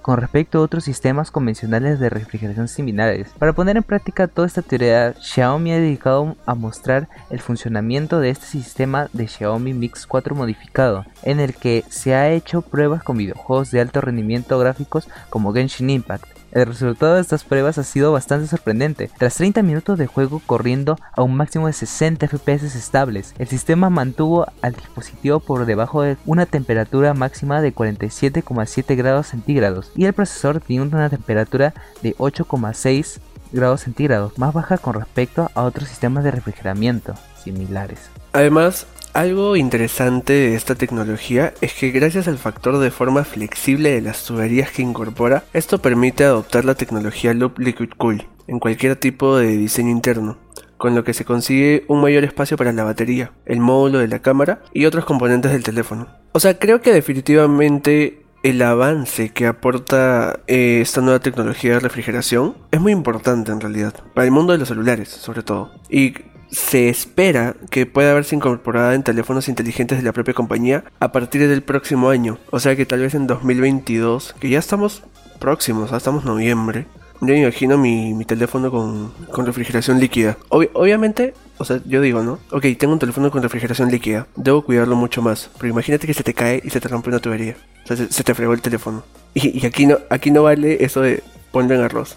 con 0.10 0.18
respecto 0.18 0.58
a 0.58 0.62
otros 0.62 0.86
sistemas 0.86 1.30
convencionales 1.30 2.00
de 2.00 2.10
refrigeración 2.10 2.68
similares. 2.68 3.28
Para 3.38 3.54
poner 3.54 3.78
en 3.78 3.84
práctica 3.84 4.28
toda 4.28 4.48
esta 4.48 4.63
teoría, 4.63 5.13
Xiaomi 5.13 5.72
ha 5.72 5.75
dedicado 5.75 6.36
a 6.48 6.56
mostrar 6.56 7.08
el 7.30 7.39
funcionamiento 7.39 8.20
de 8.20 8.32
este 8.32 8.48
sistema 8.48 9.08
de 9.13 9.28
Xiaomi 9.28 9.75
Mix 9.75 10.08
4 10.08 10.34
modificado, 10.34 11.06
en 11.22 11.39
el 11.39 11.54
que 11.54 11.84
se 11.89 12.16
ha 12.16 12.32
hecho 12.32 12.63
pruebas 12.63 13.04
con 13.04 13.18
videojuegos 13.18 13.70
de 13.70 13.82
alto 13.82 14.01
rendimiento 14.01 14.58
gráficos 14.58 15.08
como 15.30 15.54
Genshin 15.54 15.92
Impact. 15.92 16.38
El 16.51 16.65
resultado 16.65 17.15
de 17.15 17.22
estas 17.22 17.44
pruebas 17.44 17.77
ha 17.77 17.84
sido 17.84 18.12
bastante 18.12 18.48
sorprendente. 18.48 19.10
Tras 19.18 19.36
30 19.36 19.62
minutos 19.62 20.00
de 20.00 20.08
juego 20.08 20.41
corriendo 20.46 20.98
a 21.15 21.22
un 21.22 21.36
máximo 21.36 21.68
de 21.68 21.74
60 21.74 22.27
FPS 22.27 22.75
estables, 22.75 23.36
el 23.38 23.48
sistema 23.48 23.89
mantuvo 23.89 24.48
al 24.62 24.74
dispositivo 24.74 25.39
por 25.39 25.65
debajo 25.65 26.01
de 26.01 26.18
una 26.25 26.46
temperatura 26.48 27.13
máxima 27.13 27.62
de 27.62 27.74
47,7 27.74 28.96
grados 28.96 29.27
centígrados 29.27 29.91
y 29.96 30.06
el 30.06 30.13
procesador 30.13 30.60
tiene 30.60 30.84
una 30.84 31.10
temperatura 31.10 31.74
de 32.01 32.15
8,6 32.18 33.20
grados 33.51 33.82
centígrados, 33.82 34.38
más 34.38 34.53
baja 34.53 34.77
con 34.77 34.96
respecto 34.96 35.50
a 35.53 35.63
otros 35.63 35.89
sistemas 35.89 36.24
de 36.24 36.32
refrigeramiento 36.32 37.13
similares. 37.44 38.10
Además, 38.34 38.86
algo 39.19 39.57
interesante 39.57 40.31
de 40.31 40.55
esta 40.55 40.75
tecnología 40.75 41.53
es 41.59 41.73
que 41.73 41.91
gracias 41.91 42.29
al 42.29 42.38
factor 42.38 42.77
de 42.79 42.89
forma 42.89 43.25
flexible 43.25 43.91
de 43.91 43.99
las 43.99 44.23
tuberías 44.23 44.71
que 44.71 44.81
incorpora, 44.81 45.43
esto 45.51 45.81
permite 45.81 46.23
adoptar 46.23 46.63
la 46.63 46.75
tecnología 46.75 47.33
Loop 47.33 47.59
Liquid 47.59 47.89
Cool 47.97 48.25
en 48.47 48.59
cualquier 48.59 48.95
tipo 48.95 49.35
de 49.38 49.57
diseño 49.57 49.91
interno, 49.91 50.38
con 50.77 50.95
lo 50.95 51.03
que 51.03 51.13
se 51.13 51.25
consigue 51.25 51.83
un 51.89 51.99
mayor 51.99 52.23
espacio 52.23 52.55
para 52.55 52.71
la 52.71 52.85
batería, 52.85 53.33
el 53.45 53.59
módulo 53.59 53.99
de 53.99 54.07
la 54.07 54.19
cámara 54.19 54.61
y 54.73 54.85
otros 54.85 55.03
componentes 55.03 55.51
del 55.51 55.65
teléfono. 55.65 56.07
O 56.31 56.39
sea, 56.39 56.57
creo 56.57 56.79
que 56.79 56.93
definitivamente 56.93 58.21
el 58.41 58.61
avance 58.61 59.33
que 59.33 59.47
aporta 59.47 60.39
eh, 60.47 60.79
esta 60.81 61.01
nueva 61.01 61.19
tecnología 61.19 61.73
de 61.73 61.79
refrigeración 61.81 62.55
es 62.71 62.79
muy 62.79 62.93
importante 62.93 63.51
en 63.51 63.59
realidad, 63.59 63.95
para 64.13 64.23
el 64.23 64.31
mundo 64.31 64.53
de 64.53 64.59
los 64.59 64.69
celulares 64.69 65.09
sobre 65.09 65.43
todo. 65.43 65.73
Y 65.89 66.13
se 66.51 66.89
espera 66.89 67.56
que 67.70 67.86
pueda 67.86 68.12
haberse 68.12 68.36
incorporada 68.36 68.96
en 68.96 69.03
teléfonos 69.03 69.48
inteligentes 69.48 69.98
de 69.98 70.03
la 70.03 70.13
propia 70.13 70.34
compañía 70.34 70.84
a 71.00 71.12
partir 71.12 71.48
del 71.48 71.62
próximo 71.62 72.10
año. 72.10 72.38
O 72.51 72.60
sea 72.60 72.75
que 72.75 72.86
tal 72.86 73.01
vez 73.01 73.13
en 73.13 73.27
2022, 73.27 74.36
que 74.39 74.50
ya 74.50 74.60
estamos 74.60 75.03
próximos, 75.39 75.91
ya 75.91 75.98
estamos 75.98 76.25
noviembre. 76.25 76.86
Yo 77.22 77.34
me 77.34 77.41
imagino 77.41 77.77
mi, 77.77 78.24
teléfono 78.25 78.72
con, 78.72 79.46
refrigeración 79.46 80.00
líquida. 80.00 80.38
obviamente, 80.50 81.34
o 81.58 81.65
sea, 81.65 81.82
yo 81.86 82.00
digo, 82.00 82.24
¿no? 82.24 82.39
Ok, 82.51 82.65
tengo 82.77 82.94
un 82.94 83.00
teléfono 83.00 83.29
con 83.29 83.44
refrigeración 83.44 83.91
líquida. 83.91 84.27
Debo 84.38 84.62
cuidarlo 84.62 84.96
mucho 84.96 85.22
más. 85.22 85.50
Pero 85.60 85.74
imagínate 85.74 86.08
que 86.08 86.13
se 86.13 86.24
te 86.24 86.34
cae 86.34 86.62
y 86.63 86.70
se 86.70 86.79
te 86.79 86.88
rompe 86.88 87.10
una 87.10 87.20
tubería. 87.20 87.58
O 87.84 87.88
sea, 87.88 87.98
se, 87.98 88.24
te 88.24 88.34
fregó 88.34 88.53
el 88.53 88.62
teléfono. 88.62 89.03
Y, 89.34 89.60
y, 89.60 89.65
aquí, 89.65 89.86
no, 89.86 89.98
aquí 90.10 90.32
no 90.32 90.44
vale 90.44 90.84
eso 90.84 91.01
de 91.01 91.22
ponlo 91.51 91.75
en 91.75 91.82
arroz. 91.82 92.15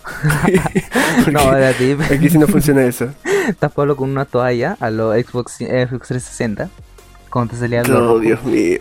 no, 1.33 1.41
aquí 2.11 2.29
sí 2.29 2.39
no 2.39 2.47
funciona 2.47 2.85
eso. 2.85 3.09
Tapalo 3.59 3.97
con 3.97 4.11
una 4.11 4.25
toalla 4.25 4.77
a 4.81 4.91
lo 4.91 5.13
Xbox, 5.13 5.57
Xbox 5.57 6.09
360. 6.09 6.69
Cuando 7.31 7.55
te 7.55 7.61
salía 7.61 7.83
No, 7.83 8.19
Dios 8.19 8.43
mío. 8.45 8.79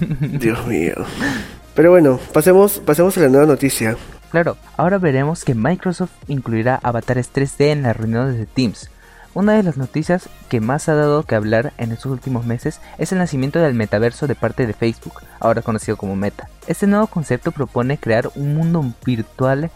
Dios 0.20 0.66
mío. 0.66 0.94
Pero 1.74 1.90
bueno, 1.90 2.18
pasemos, 2.32 2.78
pasemos 2.78 3.16
a 3.18 3.20
la 3.20 3.28
nueva 3.28 3.46
noticia. 3.46 3.96
Claro, 4.30 4.56
ahora 4.76 4.98
veremos 4.98 5.44
que 5.44 5.54
Microsoft 5.54 6.12
incluirá 6.26 6.80
avatares 6.82 7.32
3D 7.32 7.66
en 7.66 7.82
las 7.82 7.96
reuniones 7.96 8.38
de 8.38 8.46
Teams. 8.46 8.90
Una 9.34 9.52
de 9.52 9.62
las 9.62 9.76
noticias 9.76 10.30
que 10.48 10.62
más 10.62 10.88
ha 10.88 10.94
dado 10.94 11.22
que 11.24 11.34
hablar 11.34 11.74
en 11.76 11.92
estos 11.92 12.10
últimos 12.10 12.46
meses 12.46 12.80
es 12.96 13.12
el 13.12 13.18
nacimiento 13.18 13.58
del 13.58 13.74
metaverso 13.74 14.26
de 14.26 14.34
parte 14.34 14.66
de 14.66 14.72
Facebook, 14.72 15.20
ahora 15.40 15.60
conocido 15.60 15.98
como 15.98 16.16
Meta. 16.16 16.48
Este 16.66 16.86
nuevo 16.86 17.06
concepto 17.06 17.52
propone 17.52 17.98
crear 17.98 18.30
un 18.34 18.54
mundo 18.54 18.82
virtual 19.04 19.70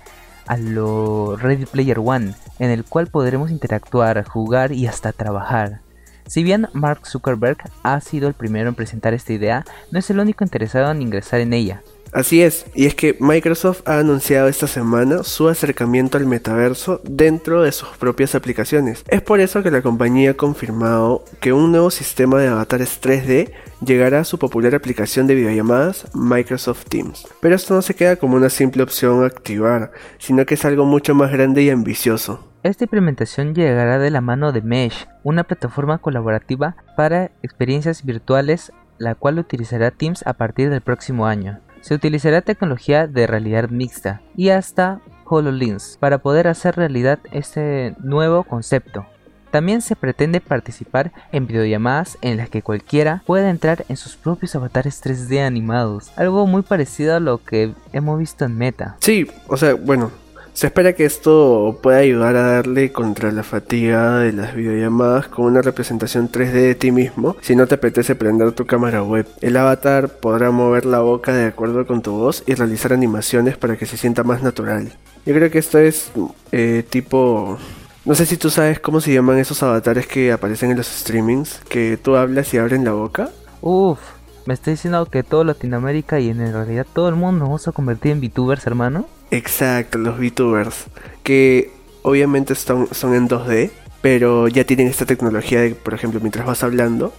a 0.51 0.57
lo 0.57 1.37
Ready 1.37 1.65
Player 1.65 2.01
One, 2.01 2.35
en 2.59 2.71
el 2.71 2.83
cual 2.83 3.07
podremos 3.07 3.53
interactuar, 3.53 4.25
jugar 4.25 4.73
y 4.73 4.89
hasta 4.89 5.13
trabajar. 5.13 5.81
Si 6.27 6.43
bien 6.43 6.67
Mark 6.73 7.07
Zuckerberg 7.07 7.59
ha 7.85 8.01
sido 8.01 8.27
el 8.27 8.35
primero 8.35 8.69
en 8.69 8.75
presentar 8.75 9.15
esta 9.15 9.33
idea, 9.33 9.65
no 9.93 10.01
es 10.01 10.11
el 10.11 10.19
único 10.19 10.43
interesado 10.43 10.91
en 10.91 11.03
ingresar 11.03 11.39
en 11.39 11.53
ella. 11.53 11.83
Así 12.13 12.43
es, 12.43 12.67
y 12.75 12.87
es 12.87 12.97
que 12.97 13.17
Microsoft 13.21 13.83
ha 13.87 14.01
anunciado 14.01 14.49
esta 14.49 14.67
semana 14.67 15.23
su 15.23 15.49
acercamiento 15.49 16.19
al 16.19 16.27
metaverso 16.27 17.01
dentro 17.05 17.63
de 17.63 17.71
sus 17.71 17.91
propias 17.91 18.35
aplicaciones. 18.35 19.05
Es 19.07 19.23
por 19.23 19.39
eso 19.39 19.63
que 19.63 19.71
la 19.71 19.83
compañía 19.83 20.33
ha 20.33 20.35
confirmado 20.35 21.25
que 21.39 21.53
un 21.53 21.71
nuevo 21.71 21.93
sistema 21.93 22.41
de 22.41 22.49
avatares 22.49 23.01
3D 23.01 23.53
llegará 23.85 24.25
su 24.25 24.39
popular 24.39 24.75
aplicación 24.75 25.27
de 25.27 25.35
videollamadas 25.35 26.07
Microsoft 26.15 26.85
Teams. 26.89 27.27
Pero 27.41 27.55
esto 27.55 27.75
no 27.75 27.83
se 27.83 27.95
queda 27.95 28.17
como 28.17 28.37
una 28.37 28.51
simple 28.51 28.83
opción 28.83 29.23
a 29.23 29.27
activar, 29.27 29.93
sino 30.19 30.45
que 30.47 30.55
es 30.55 30.65
algo 30.65 30.85
mucho 30.85 31.15
más 31.15 31.33
grande 31.33 31.63
y 31.63 31.71
ambicioso. 31.71 32.47
Esta 32.63 32.85
implementación 32.85 33.55
llegará 33.55 33.99
de 33.99 34.11
la 34.11 34.21
mano 34.21 34.53
de 34.53 34.61
Mesh, 34.61 35.09
una 35.23 35.45
plataforma 35.45 35.99
colaborativa 35.99 36.77
para 36.97 37.31
experiencias 37.43 38.05
virtuales, 38.05 38.73
la 38.99 39.15
cual 39.15 39.39
utilizará 39.39 39.91
Teams 39.91 40.27
a 40.27 40.35
partir 40.35 40.69
del 40.69 40.83
próximo 40.83 41.27
año. 41.27 41.61
Se 41.81 41.95
utilizará 41.95 42.43
tecnología 42.43 43.07
de 43.07 43.27
realidad 43.27 43.71
mixta 43.71 44.21
y 44.37 44.51
hasta 44.51 45.01
HoloLens 45.25 45.97
para 45.99 46.19
poder 46.19 46.49
hacer 46.49 46.77
realidad 46.77 47.21
este 47.33 47.95
nuevo 48.01 48.45
concepto. 48.45 49.07
También 49.51 49.83
se 49.83 49.97
pretende 49.97 50.41
participar 50.41 51.13
en 51.33 51.47
videollamadas 51.47 52.19
en 52.23 52.37
las 52.37 52.49
que 52.49 52.63
cualquiera 52.63 53.23
pueda 53.27 53.51
entrar 53.51 53.85
en 53.89 53.97
sus 53.97 54.17
propios 54.17 54.55
avatares 54.55 55.03
3D 55.03 55.45
animados, 55.45 56.13
algo 56.17 56.47
muy 56.47 56.63
parecido 56.63 57.17
a 57.17 57.21
lo 57.21 57.43
que 57.43 57.73
hemos 57.93 58.19
visto 58.19 58.45
en 58.45 58.57
Meta. 58.57 58.97
Sí, 59.01 59.27
o 59.49 59.57
sea, 59.57 59.75
bueno, 59.75 60.11
se 60.53 60.67
espera 60.67 60.93
que 60.95 61.05
esto 61.05 61.79
pueda 61.83 61.99
ayudar 61.99 62.37
a 62.37 62.53
darle 62.53 62.93
contra 62.93 63.33
la 63.33 63.43
fatiga 63.43 64.19
de 64.19 64.33
las 64.33 64.55
videollamadas 64.55 65.29
con 65.29 65.47
una 65.47 65.63
representación 65.63 66.31
3D 66.31 66.53
de 66.53 66.75
ti 66.75 66.91
mismo 66.91 67.37
si 67.41 67.57
no 67.57 67.67
te 67.67 67.77
apetece 67.77 68.15
prender 68.15 68.53
tu 68.53 68.67
cámara 68.67 69.03
web. 69.03 69.27
El 69.41 69.57
avatar 69.57 70.09
podrá 70.09 70.51
mover 70.51 70.87
la 70.87 71.01
boca 71.01 71.33
de 71.33 71.47
acuerdo 71.47 71.87
con 71.87 72.03
tu 72.03 72.13
voz 72.13 72.43
y 72.47 72.55
realizar 72.55 72.93
animaciones 72.93 73.57
para 73.57 73.77
que 73.77 73.87
se 73.87 73.97
sienta 73.97 74.25
más 74.25 74.43
natural. 74.43 74.93
Yo 75.25 75.35
creo 75.35 75.51
que 75.51 75.59
esto 75.59 75.79
es 75.79 76.11
eh, 76.53 76.85
tipo... 76.89 77.59
No 78.05 78.15
sé 78.15 78.27
si 78.27 78.37
tú 78.37 78.51
sabes 78.51 78.81
cómo 78.81 79.01
se 79.01 79.13
llaman 79.13 79.39
esos 79.39 79.63
avatares 79.63 80.07
que 80.07 80.33
aparecen 80.33 80.71
en 80.71 80.79
los 80.79 80.87
streamings, 80.87 81.61
que 81.69 81.97
tú 81.97 82.17
hablas 82.17 82.53
y 82.55 82.59
abren 82.59 82.85
la 82.85 82.93
boca. 82.93 83.31
Uf, 83.61 83.99
me 84.47 84.55
está 84.55 84.71
diciendo 84.71 85.05
que 85.07 85.23
todo 85.23 85.45
Latinoamérica 85.45 86.19
y 86.19 86.31
en 86.31 86.53
realidad 86.53 86.87
todo 86.93 87.09
el 87.11 87.15
mundo 87.15 87.41
nos 87.41 87.49
vamos 87.49 87.69
a 87.69 87.73
convertir 87.73 88.13
en 88.13 88.21
VTubers, 88.21 88.67
hermano. 88.67 89.07
Exacto, 89.31 89.99
los 89.99 90.19
VTubers. 90.19 90.87
Que 91.23 91.73
obviamente 92.03 92.55
son, 92.55 92.89
son 92.93 93.15
en 93.15 93.29
2D, 93.29 93.71
pero 94.01 94.49
ya 94.49 94.65
tienen 94.65 94.89
esta 94.89 95.05
tecnología 95.05 95.61
de, 95.61 95.75
por 95.75 95.95
ejemplo, 95.95 96.21
mientras 96.21 96.47
vas 96.47 96.63
hablando, 96.63 97.13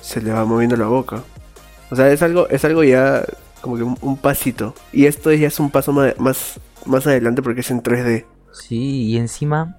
se 0.00 0.22
le 0.22 0.32
va 0.32 0.44
moviendo 0.44 0.76
la 0.76 0.86
boca. 0.86 1.24
O 1.90 1.96
sea, 1.96 2.10
es 2.10 2.22
algo, 2.22 2.48
es 2.48 2.64
algo 2.64 2.84
ya 2.84 3.24
como 3.60 3.76
que 3.76 3.82
un, 3.82 4.16
pasito. 4.16 4.74
Y 4.92 5.06
esto 5.06 5.32
ya 5.32 5.48
es 5.48 5.58
un 5.60 5.70
paso 5.70 5.92
más, 5.92 6.14
más, 6.86 7.06
adelante 7.06 7.42
porque 7.42 7.60
es 7.60 7.70
en 7.70 7.82
3D. 7.82 8.24
Sí, 8.52 9.06
y 9.06 9.16
encima 9.16 9.76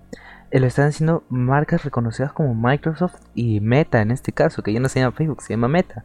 lo 0.59 0.67
están 0.67 0.89
haciendo 0.89 1.23
marcas 1.29 1.83
reconocidas 1.83 2.33
como 2.33 2.53
Microsoft 2.53 3.15
y 3.35 3.59
Meta 3.61 4.01
en 4.01 4.11
este 4.11 4.31
caso, 4.31 4.63
que 4.63 4.73
ya 4.73 4.79
no 4.79 4.89
se 4.89 4.99
llama 4.99 5.15
Facebook, 5.15 5.41
se 5.41 5.53
llama 5.53 5.67
Meta. 5.67 6.03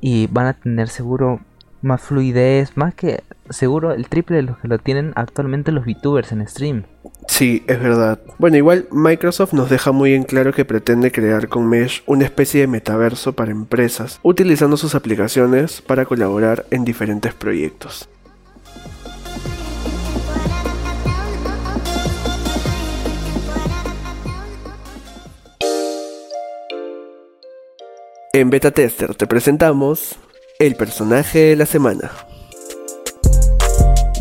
Y 0.00 0.26
van 0.28 0.46
a 0.46 0.52
tener 0.54 0.88
seguro 0.88 1.40
más 1.82 2.00
fluidez, 2.02 2.76
más 2.76 2.94
que 2.94 3.22
seguro 3.48 3.92
el 3.92 4.08
triple 4.08 4.36
de 4.36 4.42
los 4.42 4.58
que 4.58 4.68
lo 4.68 4.78
tienen 4.78 5.12
actualmente 5.16 5.72
los 5.72 5.84
VTubers 5.84 6.32
en 6.32 6.46
stream. 6.46 6.84
Sí, 7.26 7.62
es 7.66 7.80
verdad. 7.80 8.20
Bueno, 8.38 8.56
igual 8.56 8.86
Microsoft 8.90 9.52
nos 9.52 9.70
deja 9.70 9.92
muy 9.92 10.14
en 10.14 10.24
claro 10.24 10.52
que 10.52 10.64
pretende 10.64 11.12
crear 11.12 11.48
con 11.48 11.68
Mesh 11.68 12.02
una 12.06 12.24
especie 12.24 12.60
de 12.60 12.66
metaverso 12.66 13.32
para 13.32 13.50
empresas, 13.50 14.20
utilizando 14.22 14.76
sus 14.76 14.94
aplicaciones 14.94 15.80
para 15.80 16.04
colaborar 16.04 16.66
en 16.70 16.84
diferentes 16.84 17.34
proyectos. 17.34 18.08
En 28.32 28.48
Beta 28.48 28.70
Tester 28.70 29.16
te 29.16 29.26
presentamos 29.26 30.16
el 30.60 30.76
personaje 30.76 31.40
de 31.40 31.56
la 31.56 31.66
semana. 31.66 32.12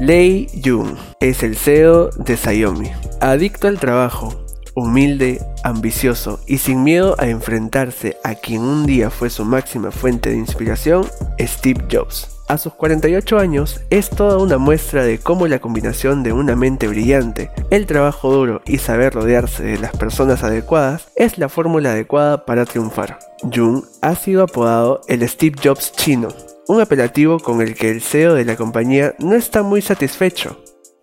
Lei 0.01 0.47
Jung 0.65 0.95
es 1.19 1.43
el 1.43 1.55
CEO 1.55 2.09
de 2.15 2.35
Xiaomi. 2.35 2.89
Adicto 3.21 3.67
al 3.67 3.79
trabajo, 3.79 4.33
humilde, 4.73 5.39
ambicioso 5.63 6.39
y 6.47 6.57
sin 6.57 6.83
miedo 6.83 7.17
a 7.19 7.27
enfrentarse 7.27 8.17
a 8.23 8.33
quien 8.33 8.63
un 8.63 8.87
día 8.87 9.11
fue 9.11 9.29
su 9.29 9.45
máxima 9.45 9.91
fuente 9.91 10.31
de 10.31 10.37
inspiración, 10.37 11.05
Steve 11.39 11.85
Jobs. 11.91 12.38
A 12.49 12.57
sus 12.57 12.73
48 12.73 13.37
años 13.37 13.79
es 13.91 14.09
toda 14.09 14.39
una 14.39 14.57
muestra 14.57 15.03
de 15.03 15.19
cómo 15.19 15.45
la 15.45 15.59
combinación 15.59 16.23
de 16.23 16.33
una 16.33 16.55
mente 16.55 16.87
brillante, 16.87 17.51
el 17.69 17.85
trabajo 17.85 18.33
duro 18.33 18.63
y 18.65 18.79
saber 18.79 19.13
rodearse 19.13 19.61
de 19.61 19.77
las 19.77 19.95
personas 19.95 20.43
adecuadas 20.43 21.09
es 21.15 21.37
la 21.37 21.47
fórmula 21.47 21.91
adecuada 21.91 22.45
para 22.45 22.65
triunfar. 22.65 23.19
Jung 23.53 23.83
ha 24.01 24.15
sido 24.15 24.41
apodado 24.41 25.01
el 25.07 25.29
Steve 25.29 25.57
Jobs 25.63 25.91
chino, 25.91 26.29
un 26.67 26.81
apelativo 26.81 27.37
con 27.37 27.61
el 27.61 27.75
que 27.75 27.91
el 27.91 28.01
CEO 28.01 28.33
de 28.33 28.45
la 28.45 28.55
compañía 28.55 29.13
no 29.19 29.35
está 29.35 29.61
muy 29.61 29.83
satisfecho. 29.83 30.57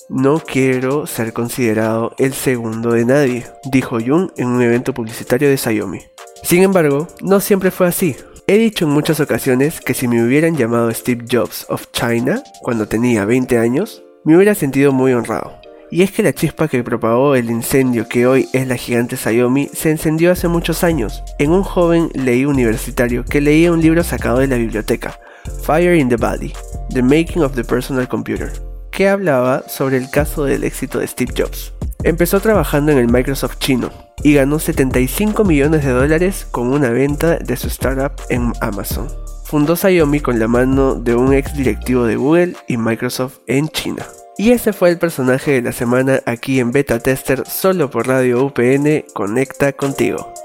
No 0.08 0.40
quiero 0.40 1.06
ser 1.06 1.32
considerado 1.32 2.16
el 2.18 2.34
segundo 2.34 2.90
de 2.90 3.04
nadie, 3.04 3.46
dijo 3.70 3.98
Jung 4.04 4.32
en 4.36 4.48
un 4.48 4.62
evento 4.62 4.92
publicitario 4.92 5.48
de 5.48 5.56
Xiaomi. 5.56 6.00
Sin 6.42 6.64
embargo, 6.64 7.06
no 7.22 7.38
siempre 7.38 7.70
fue 7.70 7.86
así. 7.86 8.16
He 8.48 8.58
dicho 8.58 8.84
en 8.84 8.92
muchas 8.92 9.18
ocasiones 9.18 9.80
que 9.80 9.92
si 9.92 10.06
me 10.06 10.22
hubieran 10.22 10.56
llamado 10.56 10.94
Steve 10.94 11.24
Jobs 11.28 11.66
of 11.68 11.90
China 11.90 12.44
cuando 12.62 12.86
tenía 12.86 13.24
20 13.24 13.58
años, 13.58 14.04
me 14.22 14.36
hubiera 14.36 14.54
sentido 14.54 14.92
muy 14.92 15.12
honrado. 15.14 15.58
Y 15.90 16.02
es 16.02 16.12
que 16.12 16.22
la 16.22 16.32
chispa 16.32 16.68
que 16.68 16.84
propagó 16.84 17.34
el 17.34 17.50
incendio 17.50 18.08
que 18.08 18.24
hoy 18.28 18.48
es 18.52 18.68
la 18.68 18.76
gigante 18.76 19.16
Xiaomi 19.16 19.70
se 19.72 19.90
encendió 19.90 20.30
hace 20.30 20.46
muchos 20.46 20.84
años, 20.84 21.24
en 21.40 21.50
un 21.50 21.64
joven 21.64 22.08
leí 22.14 22.44
universitario 22.44 23.24
que 23.24 23.40
leía 23.40 23.72
un 23.72 23.82
libro 23.82 24.04
sacado 24.04 24.38
de 24.38 24.46
la 24.46 24.56
biblioteca, 24.56 25.18
Fire 25.64 25.96
in 25.96 26.08
the 26.08 26.14
Body, 26.14 26.52
The 26.90 27.02
Making 27.02 27.42
of 27.42 27.56
the 27.56 27.64
Personal 27.64 28.06
Computer, 28.06 28.52
que 28.92 29.08
hablaba 29.08 29.64
sobre 29.68 29.96
el 29.96 30.08
caso 30.08 30.44
del 30.44 30.62
éxito 30.62 31.00
de 31.00 31.08
Steve 31.08 31.34
Jobs. 31.36 31.75
Empezó 32.02 32.40
trabajando 32.40 32.92
en 32.92 32.98
el 32.98 33.08
Microsoft 33.08 33.58
chino 33.58 33.90
y 34.22 34.34
ganó 34.34 34.58
75 34.58 35.44
millones 35.44 35.84
de 35.84 35.92
dólares 35.92 36.46
con 36.50 36.68
una 36.68 36.90
venta 36.90 37.38
de 37.38 37.56
su 37.56 37.68
startup 37.68 38.12
en 38.28 38.52
Amazon. 38.60 39.08
Fundó 39.44 39.76
Xiaomi 39.76 40.20
con 40.20 40.38
la 40.38 40.48
mano 40.48 40.94
de 40.94 41.14
un 41.14 41.32
ex 41.32 41.56
directivo 41.56 42.04
de 42.04 42.16
Google 42.16 42.56
y 42.66 42.76
Microsoft 42.76 43.38
en 43.46 43.68
China. 43.68 44.04
Y 44.38 44.50
ese 44.50 44.72
fue 44.72 44.90
el 44.90 44.98
personaje 44.98 45.52
de 45.52 45.62
la 45.62 45.72
semana 45.72 46.20
aquí 46.26 46.60
en 46.60 46.70
Beta 46.70 46.98
Tester 46.98 47.44
solo 47.46 47.90
por 47.90 48.06
Radio 48.06 48.44
UPN 48.44 49.04
Conecta 49.14 49.72
contigo. 49.72 50.35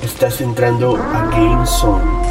Estás 0.00 0.40
entrando 0.40 0.96
a 0.96 1.26
Game 1.26 1.66
Zone. 1.66 2.29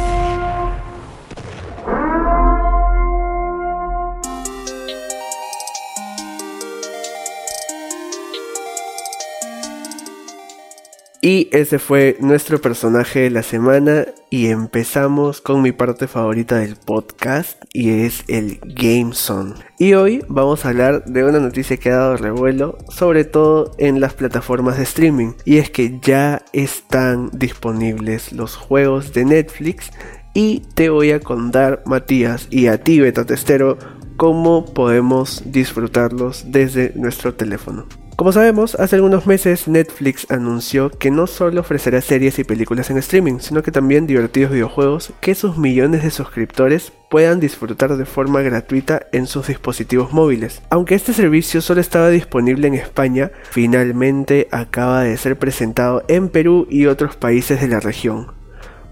Y 11.22 11.48
ese 11.52 11.78
fue 11.78 12.16
nuestro 12.20 12.62
personaje 12.62 13.20
de 13.20 13.30
la 13.30 13.42
semana 13.42 14.06
y 14.30 14.46
empezamos 14.46 15.42
con 15.42 15.60
mi 15.60 15.70
parte 15.70 16.06
favorita 16.06 16.56
del 16.56 16.76
podcast 16.76 17.62
y 17.74 17.90
es 17.90 18.24
el 18.26 18.58
Game 18.64 19.12
Zone. 19.12 19.52
Y 19.78 19.92
hoy 19.92 20.24
vamos 20.28 20.64
a 20.64 20.70
hablar 20.70 21.04
de 21.04 21.24
una 21.24 21.38
noticia 21.38 21.76
que 21.76 21.90
ha 21.90 21.96
dado 21.96 22.16
revuelo, 22.16 22.78
sobre 22.88 23.24
todo 23.24 23.74
en 23.76 24.00
las 24.00 24.14
plataformas 24.14 24.78
de 24.78 24.84
streaming, 24.84 25.32
y 25.44 25.58
es 25.58 25.68
que 25.70 25.98
ya 26.00 26.42
están 26.54 27.28
disponibles 27.34 28.32
los 28.32 28.56
juegos 28.56 29.12
de 29.12 29.26
Netflix 29.26 29.90
y 30.32 30.60
te 30.74 30.88
voy 30.88 31.10
a 31.10 31.20
contar, 31.20 31.82
Matías, 31.84 32.46
y 32.50 32.68
a 32.68 32.82
ti, 32.82 32.98
beta 32.98 33.26
testero, 33.26 33.76
cómo 34.16 34.64
podemos 34.64 35.42
disfrutarlos 35.44 36.44
desde 36.50 36.92
nuestro 36.94 37.34
teléfono. 37.34 37.86
Como 38.20 38.32
sabemos, 38.32 38.74
hace 38.74 38.96
algunos 38.96 39.26
meses 39.26 39.66
Netflix 39.66 40.30
anunció 40.30 40.90
que 40.90 41.10
no 41.10 41.26
solo 41.26 41.62
ofrecerá 41.62 42.02
series 42.02 42.38
y 42.38 42.44
películas 42.44 42.90
en 42.90 42.98
streaming, 42.98 43.38
sino 43.38 43.62
que 43.62 43.72
también 43.72 44.06
divertidos 44.06 44.52
videojuegos 44.52 45.14
que 45.22 45.34
sus 45.34 45.56
millones 45.56 46.02
de 46.02 46.10
suscriptores 46.10 46.92
puedan 47.08 47.40
disfrutar 47.40 47.96
de 47.96 48.04
forma 48.04 48.42
gratuita 48.42 49.06
en 49.12 49.26
sus 49.26 49.46
dispositivos 49.46 50.12
móviles. 50.12 50.60
Aunque 50.68 50.96
este 50.96 51.14
servicio 51.14 51.62
solo 51.62 51.80
estaba 51.80 52.10
disponible 52.10 52.68
en 52.68 52.74
España, 52.74 53.30
finalmente 53.52 54.48
acaba 54.50 55.00
de 55.04 55.16
ser 55.16 55.38
presentado 55.38 56.04
en 56.06 56.28
Perú 56.28 56.66
y 56.68 56.84
otros 56.84 57.16
países 57.16 57.58
de 57.62 57.68
la 57.68 57.80
región. 57.80 58.26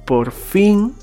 Por 0.07 0.33
fin 0.33 0.95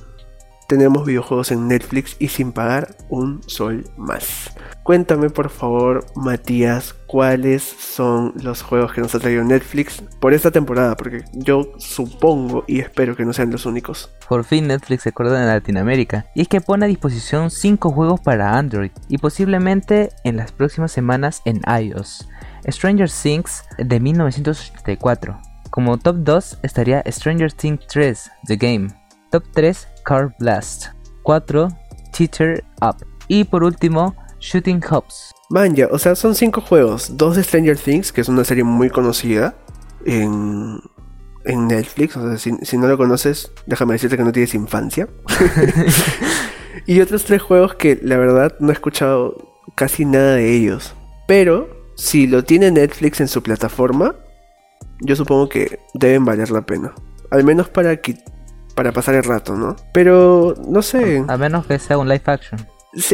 tenemos 0.67 1.05
videojuegos 1.05 1.51
en 1.51 1.67
Netflix 1.67 2.15
y 2.19 2.29
sin 2.29 2.51
pagar 2.51 2.95
un 3.09 3.41
sol 3.47 3.89
más. 3.97 4.51
Cuéntame 4.83 5.29
por 5.29 5.49
favor, 5.49 6.05
Matías, 6.15 6.93
cuáles 7.07 7.63
son 7.63 8.33
los 8.35 8.61
juegos 8.61 8.93
que 8.93 9.01
nos 9.01 9.15
ha 9.15 9.19
traído 9.19 9.43
Netflix 9.43 10.03
por 10.19 10.33
esta 10.33 10.51
temporada, 10.51 10.95
porque 10.95 11.23
yo 11.33 11.71
supongo 11.77 12.63
y 12.67 12.79
espero 12.79 13.15
que 13.15 13.25
no 13.25 13.33
sean 13.33 13.51
los 13.51 13.65
únicos. 13.65 14.11
Por 14.29 14.43
fin 14.43 14.67
Netflix 14.67 15.03
se 15.03 15.09
acuerda 15.09 15.41
en 15.41 15.47
Latinoamérica, 15.47 16.27
y 16.35 16.41
es 16.41 16.47
que 16.47 16.61
pone 16.61 16.85
a 16.85 16.89
disposición 16.89 17.49
5 17.49 17.91
juegos 17.91 18.19
para 18.19 18.57
Android, 18.57 18.91
y 19.07 19.17
posiblemente 19.17 20.09
en 20.23 20.37
las 20.37 20.51
próximas 20.51 20.91
semanas 20.91 21.41
en 21.45 21.61
iOS. 21.81 22.27
Stranger 22.67 23.09
Things 23.09 23.63
de 23.77 23.99
1984. 23.99 25.39
Como 25.69 25.97
top 25.97 26.17
2 26.19 26.59
estaría 26.63 27.03
Stranger 27.07 27.51
Things 27.51 27.85
3, 27.87 28.31
The 28.47 28.55
Game. 28.55 29.04
Top 29.31 29.43
3, 29.53 29.87
Car 30.03 30.35
Blast. 30.39 30.87
4, 31.23 31.67
Teacher 32.15 32.63
Up. 32.81 33.05
Y 33.27 33.43
por 33.43 33.63
último, 33.63 34.15
Shooting 34.39 34.81
Hops. 34.89 35.31
Man, 35.49 35.75
ya, 35.75 35.87
o 35.91 35.99
sea, 35.99 36.15
son 36.15 36.35
cinco 36.35 36.61
juegos. 36.61 37.17
Dos 37.17 37.35
de 37.35 37.43
Stranger 37.43 37.77
Things, 37.77 38.11
que 38.11 38.21
es 38.21 38.29
una 38.29 38.43
serie 38.43 38.63
muy 38.63 38.89
conocida 38.89 39.55
en, 40.05 40.79
en 41.45 41.67
Netflix. 41.67 42.17
O 42.17 42.27
sea, 42.27 42.37
si, 42.37 42.55
si 42.63 42.77
no 42.77 42.87
lo 42.87 42.97
conoces, 42.97 43.51
déjame 43.65 43.93
decirte 43.93 44.17
que 44.17 44.23
no 44.23 44.31
tienes 44.31 44.53
infancia. 44.53 45.07
y 46.85 47.01
otros 47.01 47.25
tres 47.25 47.41
juegos 47.41 47.75
que 47.75 47.99
la 48.01 48.17
verdad 48.17 48.55
no 48.59 48.69
he 48.69 48.73
escuchado 48.73 49.59
casi 49.75 50.05
nada 50.05 50.35
de 50.35 50.55
ellos. 50.55 50.93
Pero 51.27 51.69
si 51.95 52.27
lo 52.27 52.43
tiene 52.43 52.71
Netflix 52.71 53.21
en 53.21 53.27
su 53.27 53.41
plataforma, 53.41 54.15
yo 55.01 55.15
supongo 55.15 55.49
que 55.49 55.79
deben 55.93 56.25
valer 56.25 56.51
la 56.51 56.61
pena. 56.61 56.93
Al 57.31 57.43
menos 57.43 57.69
para 57.69 57.97
que 57.97 58.17
para 58.75 58.91
pasar 58.91 59.15
el 59.15 59.23
rato, 59.23 59.55
¿no? 59.55 59.75
Pero 59.93 60.53
no 60.67 60.81
sé. 60.81 61.23
A 61.27 61.37
menos 61.37 61.65
que 61.65 61.79
sea 61.79 61.97
un 61.97 62.07
live 62.07 62.23
action. 62.25 62.67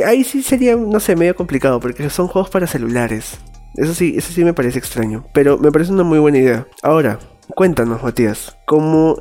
Ahí 0.06 0.24
sí 0.24 0.44
sería, 0.44 0.76
no 0.76 1.00
sé, 1.00 1.16
medio 1.16 1.36
complicado, 1.36 1.80
porque 1.80 2.10
son 2.10 2.28
juegos 2.28 2.50
para 2.50 2.68
celulares. 2.68 3.40
Eso 3.76 3.94
sí, 3.94 4.16
eso 4.18 4.34
sí 4.34 4.44
me 4.44 4.54
parece 4.54 4.80
extraño. 4.80 5.26
Pero 5.34 5.58
me 5.58 5.72
parece 5.72 5.92
una 5.92 6.04
muy 6.04 6.20
buena 6.20 6.40
idea. 6.40 6.68
Ahora, 6.84 7.20
cuéntanos, 7.56 8.04
Matías, 8.04 8.58
¿cómo, 8.66 9.16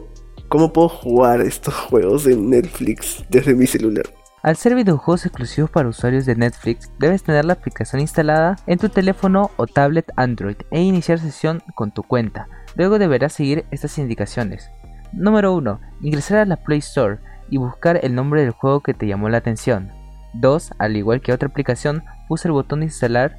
cómo 0.48 0.72
puedo 0.72 0.88
jugar 0.88 1.40
estos 1.40 1.74
juegos 1.88 2.26
en 2.26 2.50
Netflix 2.50 3.24
desde 3.29 3.55
mi 3.55 3.66
celular? 3.66 4.05
Al 4.42 4.57
ser 4.57 4.74
videojuegos 4.74 5.26
exclusivos 5.26 5.70
para 5.70 5.90
usuarios 5.90 6.24
de 6.24 6.35
Netflix, 6.35 6.90
debes 6.98 7.22
tener 7.22 7.44
la 7.44 7.53
aplicación 7.53 8.00
instalada 8.00 8.57
en 8.66 8.79
tu 8.79 8.88
teléfono 8.88 9.50
o 9.57 9.66
tablet 9.66 10.11
Android 10.16 10.57
e 10.70 10.81
iniciar 10.81 11.18
sesión 11.18 11.62
con 11.74 11.92
tu 11.92 12.03
cuenta. 12.03 12.48
Luego 12.74 12.98
deberás 12.98 13.35
seguir 13.35 13.66
estas 13.70 13.98
indicaciones. 13.98 14.70
Número 15.12 15.55
1. 15.55 15.81
Ingresar 16.03 16.38
a 16.38 16.44
la 16.44 16.57
Play 16.57 16.79
Store 16.79 17.18
y 17.51 17.57
buscar 17.57 17.99
el 18.03 18.14
nombre 18.14 18.42
del 18.42 18.53
juego 18.53 18.81
que 18.81 18.94
te 18.94 19.09
llamó 19.09 19.29
la 19.29 19.38
atención. 19.38 19.90
2. 20.35 20.73
Al 20.79 20.96
igual 20.96 21.20
que 21.20 21.33
otra 21.33 21.49
aplicación, 21.49 22.05
pulsa 22.29 22.46
el 22.46 22.53
botón 22.53 22.81
de 22.81 22.87
instalar 22.87 23.37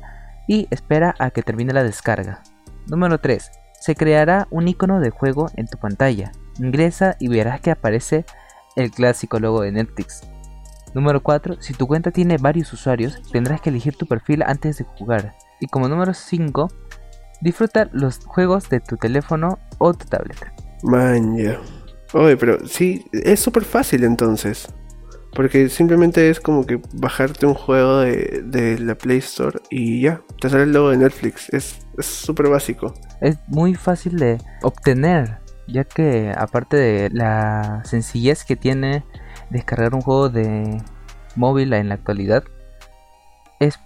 y 0.48 0.68
espera 0.70 1.16
a 1.18 1.32
que 1.32 1.44
termine 1.44 1.74
la 1.74 1.84
descarga. 1.84 2.44
Número 2.88 3.20
3. 3.20 3.52
Se 3.80 3.96
creará 3.96 4.48
un 4.52 4.68
icono 4.68 5.00
de 5.00 5.12
juego 5.12 5.50
en 5.56 5.68
tu 5.68 5.78
pantalla. 5.78 6.34
Ingresa 6.60 7.16
y 7.20 7.30
verás 7.30 7.62
que 7.62 7.72
aparece 7.72 8.26
el 8.76 8.92
clásico 8.92 9.40
logo 9.40 9.62
de 9.62 9.72
Netflix. 9.72 10.22
Número 10.94 11.24
4. 11.24 11.62
Si 11.62 11.74
tu 11.74 11.88
cuenta 11.88 12.12
tiene 12.12 12.38
varios 12.38 12.74
usuarios, 12.74 13.22
tendrás 13.32 13.62
que 13.62 13.70
elegir 13.70 13.96
tu 13.96 14.08
perfil 14.08 14.44
antes 14.46 14.78
de 14.78 14.84
jugar. 14.84 15.36
Y 15.62 15.68
como 15.68 15.88
número 15.88 16.14
5, 16.14 16.68
disfruta 17.40 17.88
los 17.94 18.20
juegos 18.26 18.70
de 18.70 18.82
tu 18.82 18.98
teléfono 18.98 19.58
o 19.78 19.94
tu 19.94 20.06
tablet. 20.06 20.38
Man, 20.84 21.38
ya. 21.38 21.60
Oye, 22.14 22.38
pero 22.38 22.66
sí, 22.68 23.06
es 23.12 23.40
súper 23.40 23.64
fácil 23.64 24.04
entonces. 24.04 24.68
Porque 25.34 25.70
simplemente 25.70 26.30
es 26.30 26.42
como 26.42 26.66
que 26.66 26.82
bajarte 26.94 27.46
un 27.46 27.54
juego 27.54 28.00
de, 28.00 28.42
de 28.44 28.78
la 28.80 28.96
Play 28.96 29.20
Store 29.20 29.60
y 29.70 30.02
ya, 30.02 30.22
te 30.42 30.50
sale 30.50 30.64
el 30.64 30.74
logo 30.74 30.90
de 30.90 30.98
Netflix. 30.98 31.48
Es 31.54 31.80
súper 32.00 32.50
básico. 32.50 32.94
Es 33.22 33.38
muy 33.48 33.76
fácil 33.76 34.18
de 34.18 34.40
obtener, 34.62 35.40
ya 35.68 35.86
que 35.86 36.34
aparte 36.36 36.76
de 36.76 37.10
la 37.12 37.82
sencillez 37.86 38.44
que 38.44 38.58
tiene 38.58 39.06
descargar 39.50 39.96
un 39.96 40.02
juego 40.02 40.30
de 40.30 40.82
móvil 41.36 41.74
en 41.74 41.90
la 41.90 41.96
actualidad 41.96 42.44
es 43.60 43.80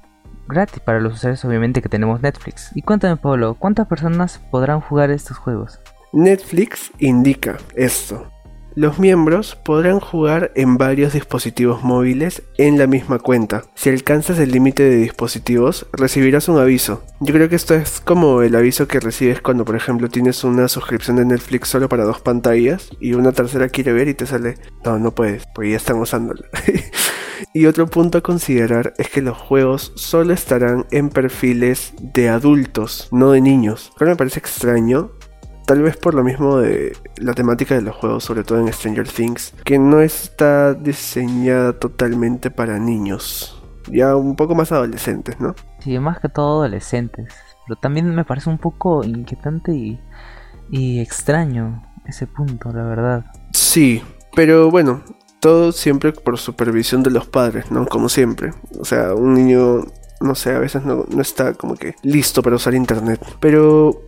gratis 0.48 0.80
para 0.80 1.00
los 1.00 1.16
usuarios 1.16 1.44
obviamente 1.46 1.82
que 1.82 1.90
tenemos 1.90 2.22
Netflix. 2.22 2.72
Y 2.76 2.82
cuéntame 2.82 3.18
Pablo, 3.18 3.56
¿cuántas 3.56 3.88
personas 3.88 4.40
podrán 4.52 4.82
jugar 4.82 5.12
estos 5.12 5.38
juegos? 5.38 5.80
Netflix 6.16 6.94
indica 7.00 7.58
esto. 7.76 8.32
Los 8.74 9.00
miembros 9.00 9.58
podrán 9.66 10.00
jugar 10.00 10.54
en 10.56 10.78
varios 10.78 11.12
dispositivos 11.12 11.84
móviles 11.84 12.44
en 12.58 12.78
la 12.78 12.88
misma 12.88 13.20
cuenta. 13.20 13.64
Si 13.76 13.90
alcanzas 13.90 14.40
el 14.40 14.52
límite 14.52 14.84
de 14.84 14.96
dispositivos, 14.96 15.88
recibirás 15.92 16.48
un 16.48 16.58
aviso. 16.58 17.04
Yo 17.20 17.34
creo 17.34 17.50
que 17.50 17.58
esto 17.58 17.76
es 17.76 18.00
como 18.00 18.44
el 18.44 18.56
aviso 18.56 18.88
que 18.88 19.02
recibes 19.02 19.42
cuando, 19.42 19.66
por 19.66 19.76
ejemplo, 19.76 20.08
tienes 20.08 20.46
una 20.46 20.70
suscripción 20.70 21.18
de 21.18 21.26
Netflix 21.26 21.68
solo 21.68 21.90
para 21.90 22.06
dos 22.06 22.22
pantallas 22.22 22.92
y 23.02 23.14
una 23.14 23.34
tercera 23.34 23.68
quiere 23.68 23.92
ver 23.92 24.08
y 24.08 24.14
te 24.14 24.26
sale, 24.26 24.56
no, 24.86 24.98
no 24.98 25.12
puedes, 25.14 25.44
porque 25.54 25.72
ya 25.72 25.78
están 25.78 25.98
usándola. 25.98 26.48
y 27.54 27.66
otro 27.66 27.88
punto 27.88 28.20
a 28.20 28.22
considerar 28.22 28.94
es 28.98 29.10
que 29.10 29.22
los 29.22 29.38
juegos 29.38 29.92
solo 29.96 30.34
estarán 30.34 30.86
en 30.92 31.10
perfiles 31.10 31.94
de 32.00 32.30
adultos, 32.30 33.10
no 33.12 33.32
de 33.32 33.42
niños. 33.42 33.92
Pero 33.98 34.12
me 34.12 34.18
parece 34.18 34.40
extraño 34.40 35.12
Tal 35.66 35.82
vez 35.82 35.98
por 35.98 36.14
lo 36.14 36.24
mismo 36.24 36.58
de 36.58 36.96
la 37.18 37.34
temática 37.34 37.74
de 37.74 37.82
los 37.82 37.96
juegos, 37.96 38.24
sobre 38.24 38.44
todo 38.44 38.60
en 38.60 38.72
Stranger 38.72 39.08
Things, 39.08 39.54
que 39.64 39.80
no 39.80 40.00
está 40.02 40.76
diseñada 40.76 41.74
totalmente 41.74 42.52
para 42.52 42.78
niños. 42.78 43.64
Ya 43.88 44.16
un 44.16 44.36
poco 44.36 44.54
más 44.54 44.72
adolescentes, 44.72 45.40
¿no? 45.40 45.56
Sí, 45.80 45.98
más 45.98 46.20
que 46.20 46.30
todo 46.30 46.62
adolescentes. 46.62 47.34
Pero 47.68 47.80
también 47.80 48.14
me 48.14 48.26
parece 48.26 48.50
un 48.50 48.60
poco 48.60 49.04
inquietante 49.04 49.74
y, 49.74 50.00
y 50.70 51.00
extraño 51.00 51.84
ese 52.06 52.28
punto, 52.28 52.72
la 52.72 52.84
verdad. 52.84 53.26
Sí, 53.52 54.04
pero 54.36 54.70
bueno, 54.70 55.02
todo 55.40 55.72
siempre 55.72 56.12
por 56.12 56.38
supervisión 56.38 57.02
de 57.02 57.12
los 57.12 57.28
padres, 57.28 57.72
¿no? 57.72 57.86
Como 57.88 58.10
siempre. 58.10 58.52
O 58.80 58.86
sea, 58.86 59.16
un 59.16 59.34
niño, 59.34 59.86
no 60.22 60.36
sé, 60.36 60.54
a 60.54 60.60
veces 60.60 60.86
no, 60.86 61.06
no 61.10 61.22
está 61.22 61.54
como 61.54 61.76
que 61.76 61.96
listo 62.04 62.44
para 62.44 62.56
usar 62.56 62.76
internet. 62.76 63.20
Pero 63.40 64.00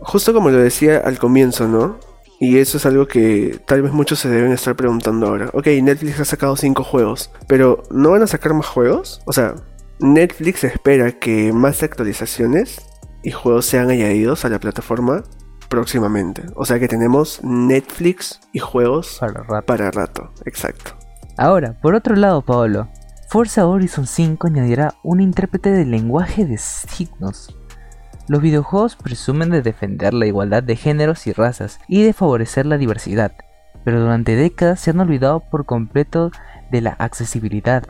justo 0.00 0.32
como 0.32 0.50
lo 0.50 0.58
decía 0.58 0.98
al 1.04 1.18
comienzo, 1.18 1.68
¿no? 1.68 1.98
Y 2.38 2.58
eso 2.58 2.76
es 2.76 2.84
algo 2.84 3.06
que 3.06 3.60
tal 3.66 3.82
vez 3.82 3.92
muchos 3.92 4.18
se 4.18 4.28
deben 4.28 4.52
estar 4.52 4.76
preguntando 4.76 5.26
ahora. 5.26 5.50
Ok, 5.54 5.68
Netflix 5.82 6.20
ha 6.20 6.24
sacado 6.24 6.54
5 6.56 6.84
juegos, 6.84 7.30
pero 7.48 7.82
¿no 7.90 8.10
van 8.10 8.22
a 8.22 8.26
sacar 8.26 8.52
más 8.52 8.66
juegos? 8.66 9.22
O 9.24 9.32
sea, 9.32 9.54
Netflix 10.00 10.62
espera 10.64 11.12
que 11.12 11.52
más 11.52 11.82
actualizaciones 11.82 12.82
y 13.22 13.30
juegos 13.30 13.64
sean 13.64 13.90
añadidos 13.90 14.44
a 14.44 14.50
la 14.50 14.58
plataforma 14.58 15.24
próximamente. 15.70 16.42
O 16.54 16.66
sea 16.66 16.78
que 16.78 16.88
tenemos 16.88 17.40
Netflix 17.42 18.40
y 18.52 18.58
juegos 18.58 19.16
Para 19.18 19.42
rato. 19.42 19.66
para 19.66 19.90
rato. 19.90 20.30
Exacto. 20.44 20.92
Ahora, 21.38 21.78
por 21.80 21.94
otro 21.94 22.16
lado, 22.16 22.42
Paolo, 22.42 22.88
Forza 23.30 23.66
Horizon 23.66 24.06
5 24.06 24.46
añadirá 24.46 24.94
un 25.02 25.20
intérprete 25.20 25.70
de 25.70 25.84
lenguaje 25.86 26.44
de 26.44 26.58
signos. 26.58 27.55
Los 28.28 28.42
videojuegos 28.42 28.96
presumen 28.96 29.50
de 29.50 29.62
defender 29.62 30.12
la 30.12 30.26
igualdad 30.26 30.62
de 30.62 30.74
géneros 30.74 31.28
y 31.28 31.32
razas 31.32 31.78
y 31.86 32.02
de 32.02 32.12
favorecer 32.12 32.66
la 32.66 32.76
diversidad, 32.76 33.32
pero 33.84 34.00
durante 34.00 34.34
décadas 34.34 34.80
se 34.80 34.90
han 34.90 34.98
olvidado 34.98 35.40
por 35.48 35.64
completo 35.64 36.32
de 36.72 36.80
la 36.80 36.90
accesibilidad. 36.90 37.84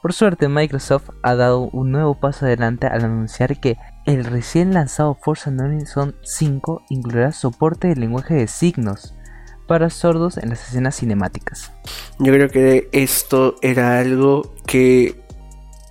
Por 0.00 0.12
suerte, 0.12 0.48
Microsoft 0.48 1.10
ha 1.22 1.34
dado 1.34 1.62
un 1.72 1.90
nuevo 1.90 2.14
paso 2.14 2.46
adelante 2.46 2.86
al 2.86 3.04
anunciar 3.04 3.58
que 3.58 3.76
el 4.06 4.24
recién 4.24 4.74
lanzado 4.74 5.14
Forza 5.14 5.50
Horizon 5.50 6.14
5 6.22 6.82
incluirá 6.90 7.32
soporte 7.32 7.88
de 7.88 7.96
lenguaje 7.96 8.34
de 8.34 8.46
signos 8.46 9.14
para 9.66 9.90
sordos 9.90 10.36
en 10.36 10.50
las 10.50 10.68
escenas 10.68 10.96
cinemáticas. 10.96 11.72
Yo 12.20 12.32
creo 12.32 12.48
que 12.48 12.88
esto 12.92 13.56
era 13.62 13.98
algo 13.98 14.54
que 14.66 15.23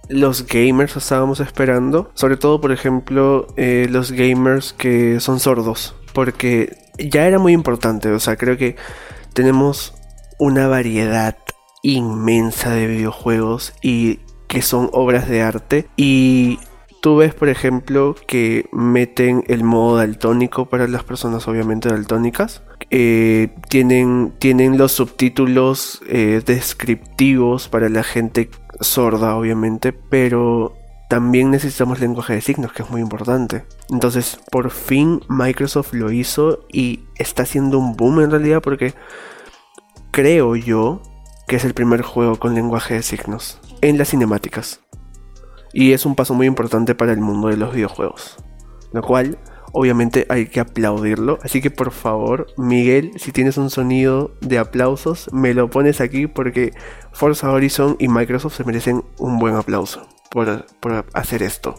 los 0.10 0.46
gamers 0.48 0.96
estábamos 0.96 1.40
esperando. 1.40 2.12
Sobre 2.14 2.38
todo, 2.38 2.62
por 2.62 2.72
ejemplo, 2.72 3.48
eh, 3.58 3.88
los 3.90 4.12
gamers 4.12 4.74
que 4.74 5.20
son 5.20 5.40
sordos. 5.40 5.96
Porque 6.14 6.78
ya 6.98 7.28
era 7.28 7.40
muy 7.40 7.54
importante. 7.54 8.10
O 8.12 8.20
sea, 8.20 8.36
creo 8.36 8.58
que 8.58 8.76
tenemos 9.34 9.94
una 10.40 10.68
variedad 10.68 11.38
inmensa 11.82 12.72
de 12.72 12.88
videojuegos 12.88 13.74
y 13.82 14.20
que 14.48 14.62
son 14.62 14.90
obras 14.94 15.28
de 15.28 15.42
arte. 15.42 15.88
Y 15.98 16.60
tú 17.04 17.18
ves, 17.18 17.34
por 17.34 17.50
ejemplo, 17.50 18.16
que 18.28 18.70
meten 18.72 19.44
el 19.48 19.66
modo 19.66 19.98
daltónico 19.98 20.68
para 20.68 20.88
las 20.88 21.04
personas 21.04 21.46
obviamente 21.50 21.90
daltónicas. 21.90 22.64
Eh, 22.92 23.50
tienen, 23.68 24.34
tienen 24.40 24.78
los 24.78 24.94
subtítulos 24.94 26.02
eh, 26.08 26.42
descriptivos 26.46 27.68
para 27.68 27.90
la 27.90 28.04
gente 28.04 28.50
sorda, 28.80 29.36
obviamente, 29.36 29.92
pero 29.92 30.78
también 31.10 31.52
necesitamos 31.52 32.00
lenguaje 32.00 32.36
de 32.36 32.42
signos, 32.42 32.72
que 32.72 32.84
es 32.84 32.90
muy 32.90 33.02
importante. 33.02 33.66
Entonces, 33.90 34.40
por 34.50 34.72
fin 34.72 35.20
Microsoft 35.28 35.94
lo 35.94 36.10
hizo 36.10 36.66
y 36.72 37.02
está 37.18 37.44
haciendo 37.44 37.80
un 37.80 37.98
boom 37.98 38.22
en 38.22 38.32
realidad 38.32 38.62
porque 38.62 38.94
creo 40.12 40.56
yo 40.56 41.02
que 41.50 41.58
es 41.58 41.66
el 41.66 41.74
primer 41.74 42.02
juego 42.02 42.40
con 42.40 42.56
lenguaje 42.56 42.94
de 42.94 43.04
signos 43.04 43.60
en 43.82 43.98
las 43.98 44.12
cinemáticas. 44.12 44.80
Y 45.74 45.94
es 45.94 46.06
un 46.06 46.16
paso 46.16 46.34
muy 46.34 46.48
importante 46.48 46.96
para 46.96 47.12
el 47.12 47.20
mundo 47.20 47.48
de 47.48 47.58
los 47.58 47.74
videojuegos. 47.74 48.38
Lo 48.92 49.02
cual, 49.02 49.40
obviamente, 49.72 50.26
hay 50.30 50.46
que 50.46 50.60
aplaudirlo. 50.60 51.40
Así 51.42 51.62
que 51.62 51.72
por 51.72 51.92
favor, 51.92 52.48
Miguel, 52.58 53.12
si 53.18 53.32
tienes 53.32 53.58
un 53.58 53.70
sonido 53.72 54.36
de 54.42 54.60
aplausos, 54.60 55.30
me 55.34 55.54
lo 55.54 55.70
pones 55.70 56.00
aquí 56.00 56.28
porque 56.28 56.74
Forza 57.12 57.52
Horizon 57.52 57.96
y 58.00 58.08
Microsoft 58.08 58.56
se 58.56 58.64
merecen 58.64 59.04
un 59.18 59.40
buen 59.40 59.56
aplauso 59.56 60.08
por, 60.30 60.66
por 60.80 61.06
hacer 61.14 61.42
esto. 61.42 61.76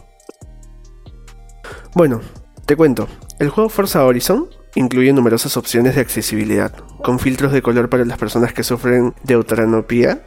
Bueno, 1.95 2.19
te 2.65 2.75
cuento. 2.75 3.07
El 3.39 3.49
juego 3.49 3.69
Forza 3.69 4.03
Horizon 4.03 4.49
incluye 4.75 5.13
numerosas 5.13 5.55
opciones 5.57 5.95
de 5.95 6.01
accesibilidad, 6.01 6.73
con 7.03 7.19
filtros 7.19 7.51
de 7.51 7.61
color 7.61 7.89
para 7.89 8.05
las 8.05 8.17
personas 8.17 8.53
que 8.53 8.63
sufren 8.63 9.13
de 9.23 9.41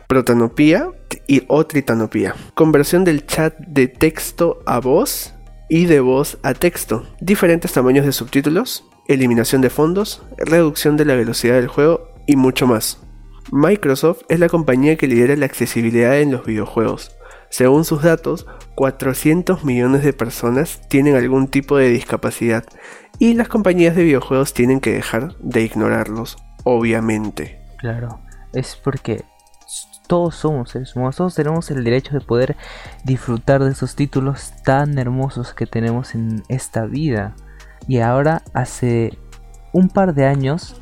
protanopía 0.07 0.89
y 1.29 1.45
o 1.47 1.65
tritanopía, 1.67 2.35
conversión 2.55 3.05
del 3.05 3.25
chat 3.27 3.57
de 3.59 3.87
texto 3.87 4.59
a 4.67 4.81
voz 4.81 5.35
y 5.69 5.85
de 5.85 6.01
voz 6.01 6.39
a 6.43 6.55
texto, 6.55 7.07
diferentes 7.21 7.73
tamaños 7.73 8.07
de 8.07 8.13
subtítulos, 8.13 8.85
eliminación 9.07 9.61
de 9.61 9.71
fondos, 9.71 10.23
reducción 10.39 10.97
de 10.97 11.05
la 11.05 11.15
velocidad 11.15 11.55
del 11.55 11.69
juego 11.69 12.09
y 12.27 12.35
mucho 12.37 12.67
más. 12.67 13.01
Microsoft 13.53 14.23
es 14.29 14.41
la 14.41 14.49
compañía 14.49 14.97
que 14.97 15.07
lidera 15.07 15.37
la 15.37 15.47
accesibilidad 15.47 16.19
en 16.19 16.33
los 16.33 16.45
videojuegos. 16.45 17.13
Según 17.51 17.85
sus 17.85 18.03
datos, 18.03 18.47
400 18.75 19.65
millones 19.65 20.03
de 20.05 20.13
personas 20.13 20.81
tienen 20.89 21.17
algún 21.17 21.49
tipo 21.49 21.77
de 21.77 21.89
discapacidad 21.89 22.65
y 23.19 23.35
las 23.35 23.49
compañías 23.49 23.97
de 23.97 24.05
videojuegos 24.05 24.53
tienen 24.55 24.81
que 24.81 24.93
dejar 24.93 25.37
de 25.39 25.63
ignorarlos, 25.63 26.37
obviamente. 26.65 27.61
Claro, 27.79 28.21
es 28.53 28.77
porque 28.77 29.25
todos 30.09 30.35
somos 30.35 30.71
seres 30.71 30.95
todos 31.17 31.35
tenemos 31.37 31.71
el 31.71 31.85
derecho 31.85 32.15
de 32.15 32.21
poder 32.21 32.57
disfrutar 33.05 33.63
de 33.63 33.71
esos 33.71 33.95
títulos 33.95 34.53
tan 34.65 34.99
hermosos 34.99 35.55
que 35.55 35.67
tenemos 35.67 36.15
en 36.17 36.43
esta 36.49 36.87
vida. 36.87 37.37
Y 37.87 38.01
ahora, 38.01 38.43
hace 38.55 39.17
un 39.73 39.89
par 39.89 40.15
de 40.15 40.27
años, 40.27 40.81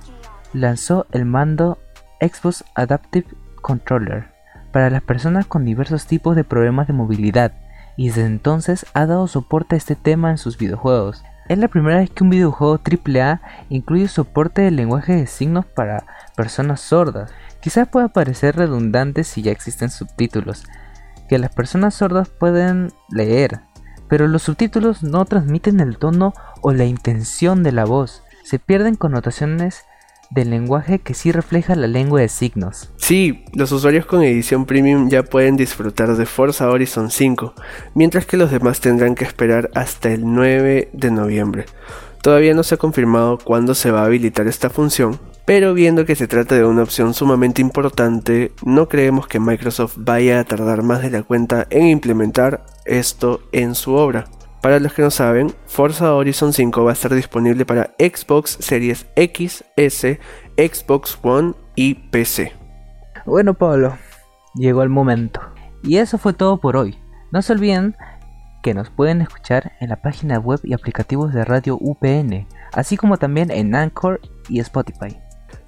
lanzó 0.54 1.06
el 1.12 1.26
mando 1.26 1.78
Xbox 2.20 2.64
Adaptive 2.74 3.26
Controller 3.60 4.28
para 4.72 4.90
las 4.90 5.02
personas 5.02 5.46
con 5.46 5.64
diversos 5.64 6.06
tipos 6.06 6.36
de 6.36 6.44
problemas 6.44 6.86
de 6.86 6.92
movilidad 6.92 7.52
y 7.96 8.08
desde 8.08 8.26
entonces 8.26 8.86
ha 8.94 9.06
dado 9.06 9.26
soporte 9.26 9.74
a 9.74 9.78
este 9.78 9.96
tema 9.96 10.30
en 10.30 10.38
sus 10.38 10.58
videojuegos. 10.58 11.24
Es 11.48 11.58
la 11.58 11.68
primera 11.68 11.98
vez 11.98 12.10
que 12.10 12.24
un 12.24 12.30
videojuego 12.30 12.80
AAA 12.80 13.40
incluye 13.68 14.08
soporte 14.08 14.62
de 14.62 14.72
lenguaje 14.72 15.14
de 15.14 15.26
signos 15.28 15.64
para 15.64 16.04
personas 16.34 16.80
sordas. 16.80 17.30
Quizás 17.60 17.86
pueda 17.86 18.08
parecer 18.08 18.56
redundante 18.56 19.22
si 19.22 19.42
ya 19.42 19.52
existen 19.52 19.90
subtítulos, 19.90 20.64
que 21.28 21.38
las 21.38 21.54
personas 21.54 21.94
sordas 21.94 22.28
pueden 22.28 22.92
leer, 23.10 23.60
pero 24.08 24.26
los 24.26 24.42
subtítulos 24.42 25.04
no 25.04 25.24
transmiten 25.24 25.78
el 25.78 25.98
tono 25.98 26.34
o 26.62 26.72
la 26.72 26.84
intención 26.84 27.62
de 27.62 27.72
la 27.72 27.84
voz. 27.84 28.24
Se 28.42 28.58
pierden 28.58 28.96
connotaciones 28.96 29.84
del 30.30 30.50
lenguaje 30.50 30.98
que 30.98 31.14
sí 31.14 31.32
refleja 31.32 31.74
la 31.74 31.86
lengua 31.86 32.20
de 32.20 32.28
signos. 32.28 32.90
Sí, 32.96 33.44
los 33.54 33.72
usuarios 33.72 34.06
con 34.06 34.22
edición 34.22 34.66
premium 34.66 35.08
ya 35.08 35.22
pueden 35.22 35.56
disfrutar 35.56 36.16
de 36.16 36.26
Forza 36.26 36.68
Horizon 36.70 37.10
5, 37.10 37.54
mientras 37.94 38.26
que 38.26 38.36
los 38.36 38.50
demás 38.50 38.80
tendrán 38.80 39.14
que 39.14 39.24
esperar 39.24 39.70
hasta 39.74 40.10
el 40.10 40.22
9 40.24 40.90
de 40.92 41.10
noviembre. 41.10 41.66
Todavía 42.22 42.54
no 42.54 42.64
se 42.64 42.74
ha 42.74 42.78
confirmado 42.78 43.38
cuándo 43.38 43.74
se 43.74 43.90
va 43.90 44.02
a 44.02 44.06
habilitar 44.06 44.48
esta 44.48 44.68
función, 44.68 45.20
pero 45.44 45.74
viendo 45.74 46.04
que 46.04 46.16
se 46.16 46.26
trata 46.26 46.56
de 46.56 46.64
una 46.64 46.82
opción 46.82 47.14
sumamente 47.14 47.62
importante, 47.62 48.50
no 48.64 48.88
creemos 48.88 49.28
que 49.28 49.38
Microsoft 49.38 49.94
vaya 49.96 50.40
a 50.40 50.44
tardar 50.44 50.82
más 50.82 51.02
de 51.02 51.10
la 51.10 51.22
cuenta 51.22 51.68
en 51.70 51.86
implementar 51.86 52.66
esto 52.84 53.42
en 53.52 53.76
su 53.76 53.92
obra. 53.92 54.26
Para 54.60 54.80
los 54.80 54.92
que 54.92 55.02
no 55.02 55.10
saben, 55.10 55.54
Forza 55.66 56.14
Horizon 56.14 56.52
5 56.52 56.84
va 56.84 56.90
a 56.90 56.94
estar 56.94 57.14
disponible 57.14 57.64
para 57.64 57.94
Xbox 57.98 58.56
Series 58.60 59.06
X, 59.14 59.64
S, 59.76 60.18
Xbox 60.56 61.18
One 61.22 61.54
y 61.76 61.94
PC. 61.94 62.52
Bueno, 63.26 63.54
Pablo, 63.54 63.96
llegó 64.54 64.82
el 64.82 64.88
momento. 64.88 65.40
Y 65.82 65.98
eso 65.98 66.18
fue 66.18 66.32
todo 66.32 66.58
por 66.58 66.76
hoy. 66.76 66.98
No 67.32 67.42
se 67.42 67.52
olviden 67.52 67.96
que 68.62 68.74
nos 68.74 68.90
pueden 68.90 69.20
escuchar 69.20 69.72
en 69.80 69.90
la 69.90 70.02
página 70.02 70.38
web 70.38 70.58
y 70.64 70.72
aplicativos 70.72 71.32
de 71.32 71.44
Radio 71.44 71.78
UPN, 71.80 72.48
así 72.72 72.96
como 72.96 73.16
también 73.16 73.50
en 73.52 73.74
Anchor 73.74 74.20
y 74.48 74.58
Spotify. 74.60 75.16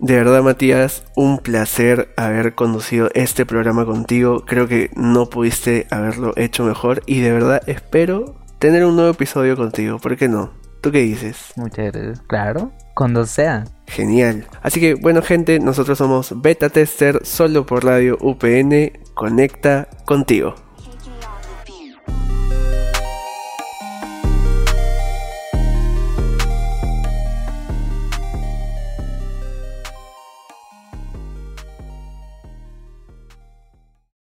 De 0.01 0.14
verdad, 0.14 0.42
Matías, 0.42 1.05
un 1.16 1.38
placer 1.38 2.12
haber 2.16 2.55
conducido 2.55 3.11
este 3.14 3.44
programa 3.44 3.85
contigo. 3.85 4.44
Creo 4.46 4.68
que 4.68 4.90
no 4.94 5.29
pudiste 5.29 5.87
haberlo 5.90 6.33
hecho 6.37 6.64
mejor 6.64 7.03
y 7.07 7.20
de 7.20 7.33
verdad 7.33 7.62
espero 7.66 8.37
tener 8.59 8.85
un 8.85 8.97
nuevo 8.97 9.11
episodio 9.11 9.57
contigo. 9.57 9.99
¿Por 9.99 10.16
qué 10.16 10.29
no? 10.29 10.53
¿Tú 10.81 10.92
qué 10.92 11.01
dices? 11.01 11.53
Muchas 11.57 11.92
gracias. 11.92 12.21
Claro, 12.27 12.73
cuando 12.94 13.27
sea. 13.27 13.64
Genial. 13.87 14.47
Así 14.62 14.81
que 14.81 14.94
bueno 14.94 15.23
gente, 15.23 15.59
nosotros 15.61 15.99
somos 15.99 16.40
Beta 16.40 16.68
Tester 16.68 17.21
solo 17.25 17.66
por 17.66 17.85
Radio 17.85 18.16
UPN. 18.21 18.92
Conecta 19.14 19.88
contigo. 20.05 20.55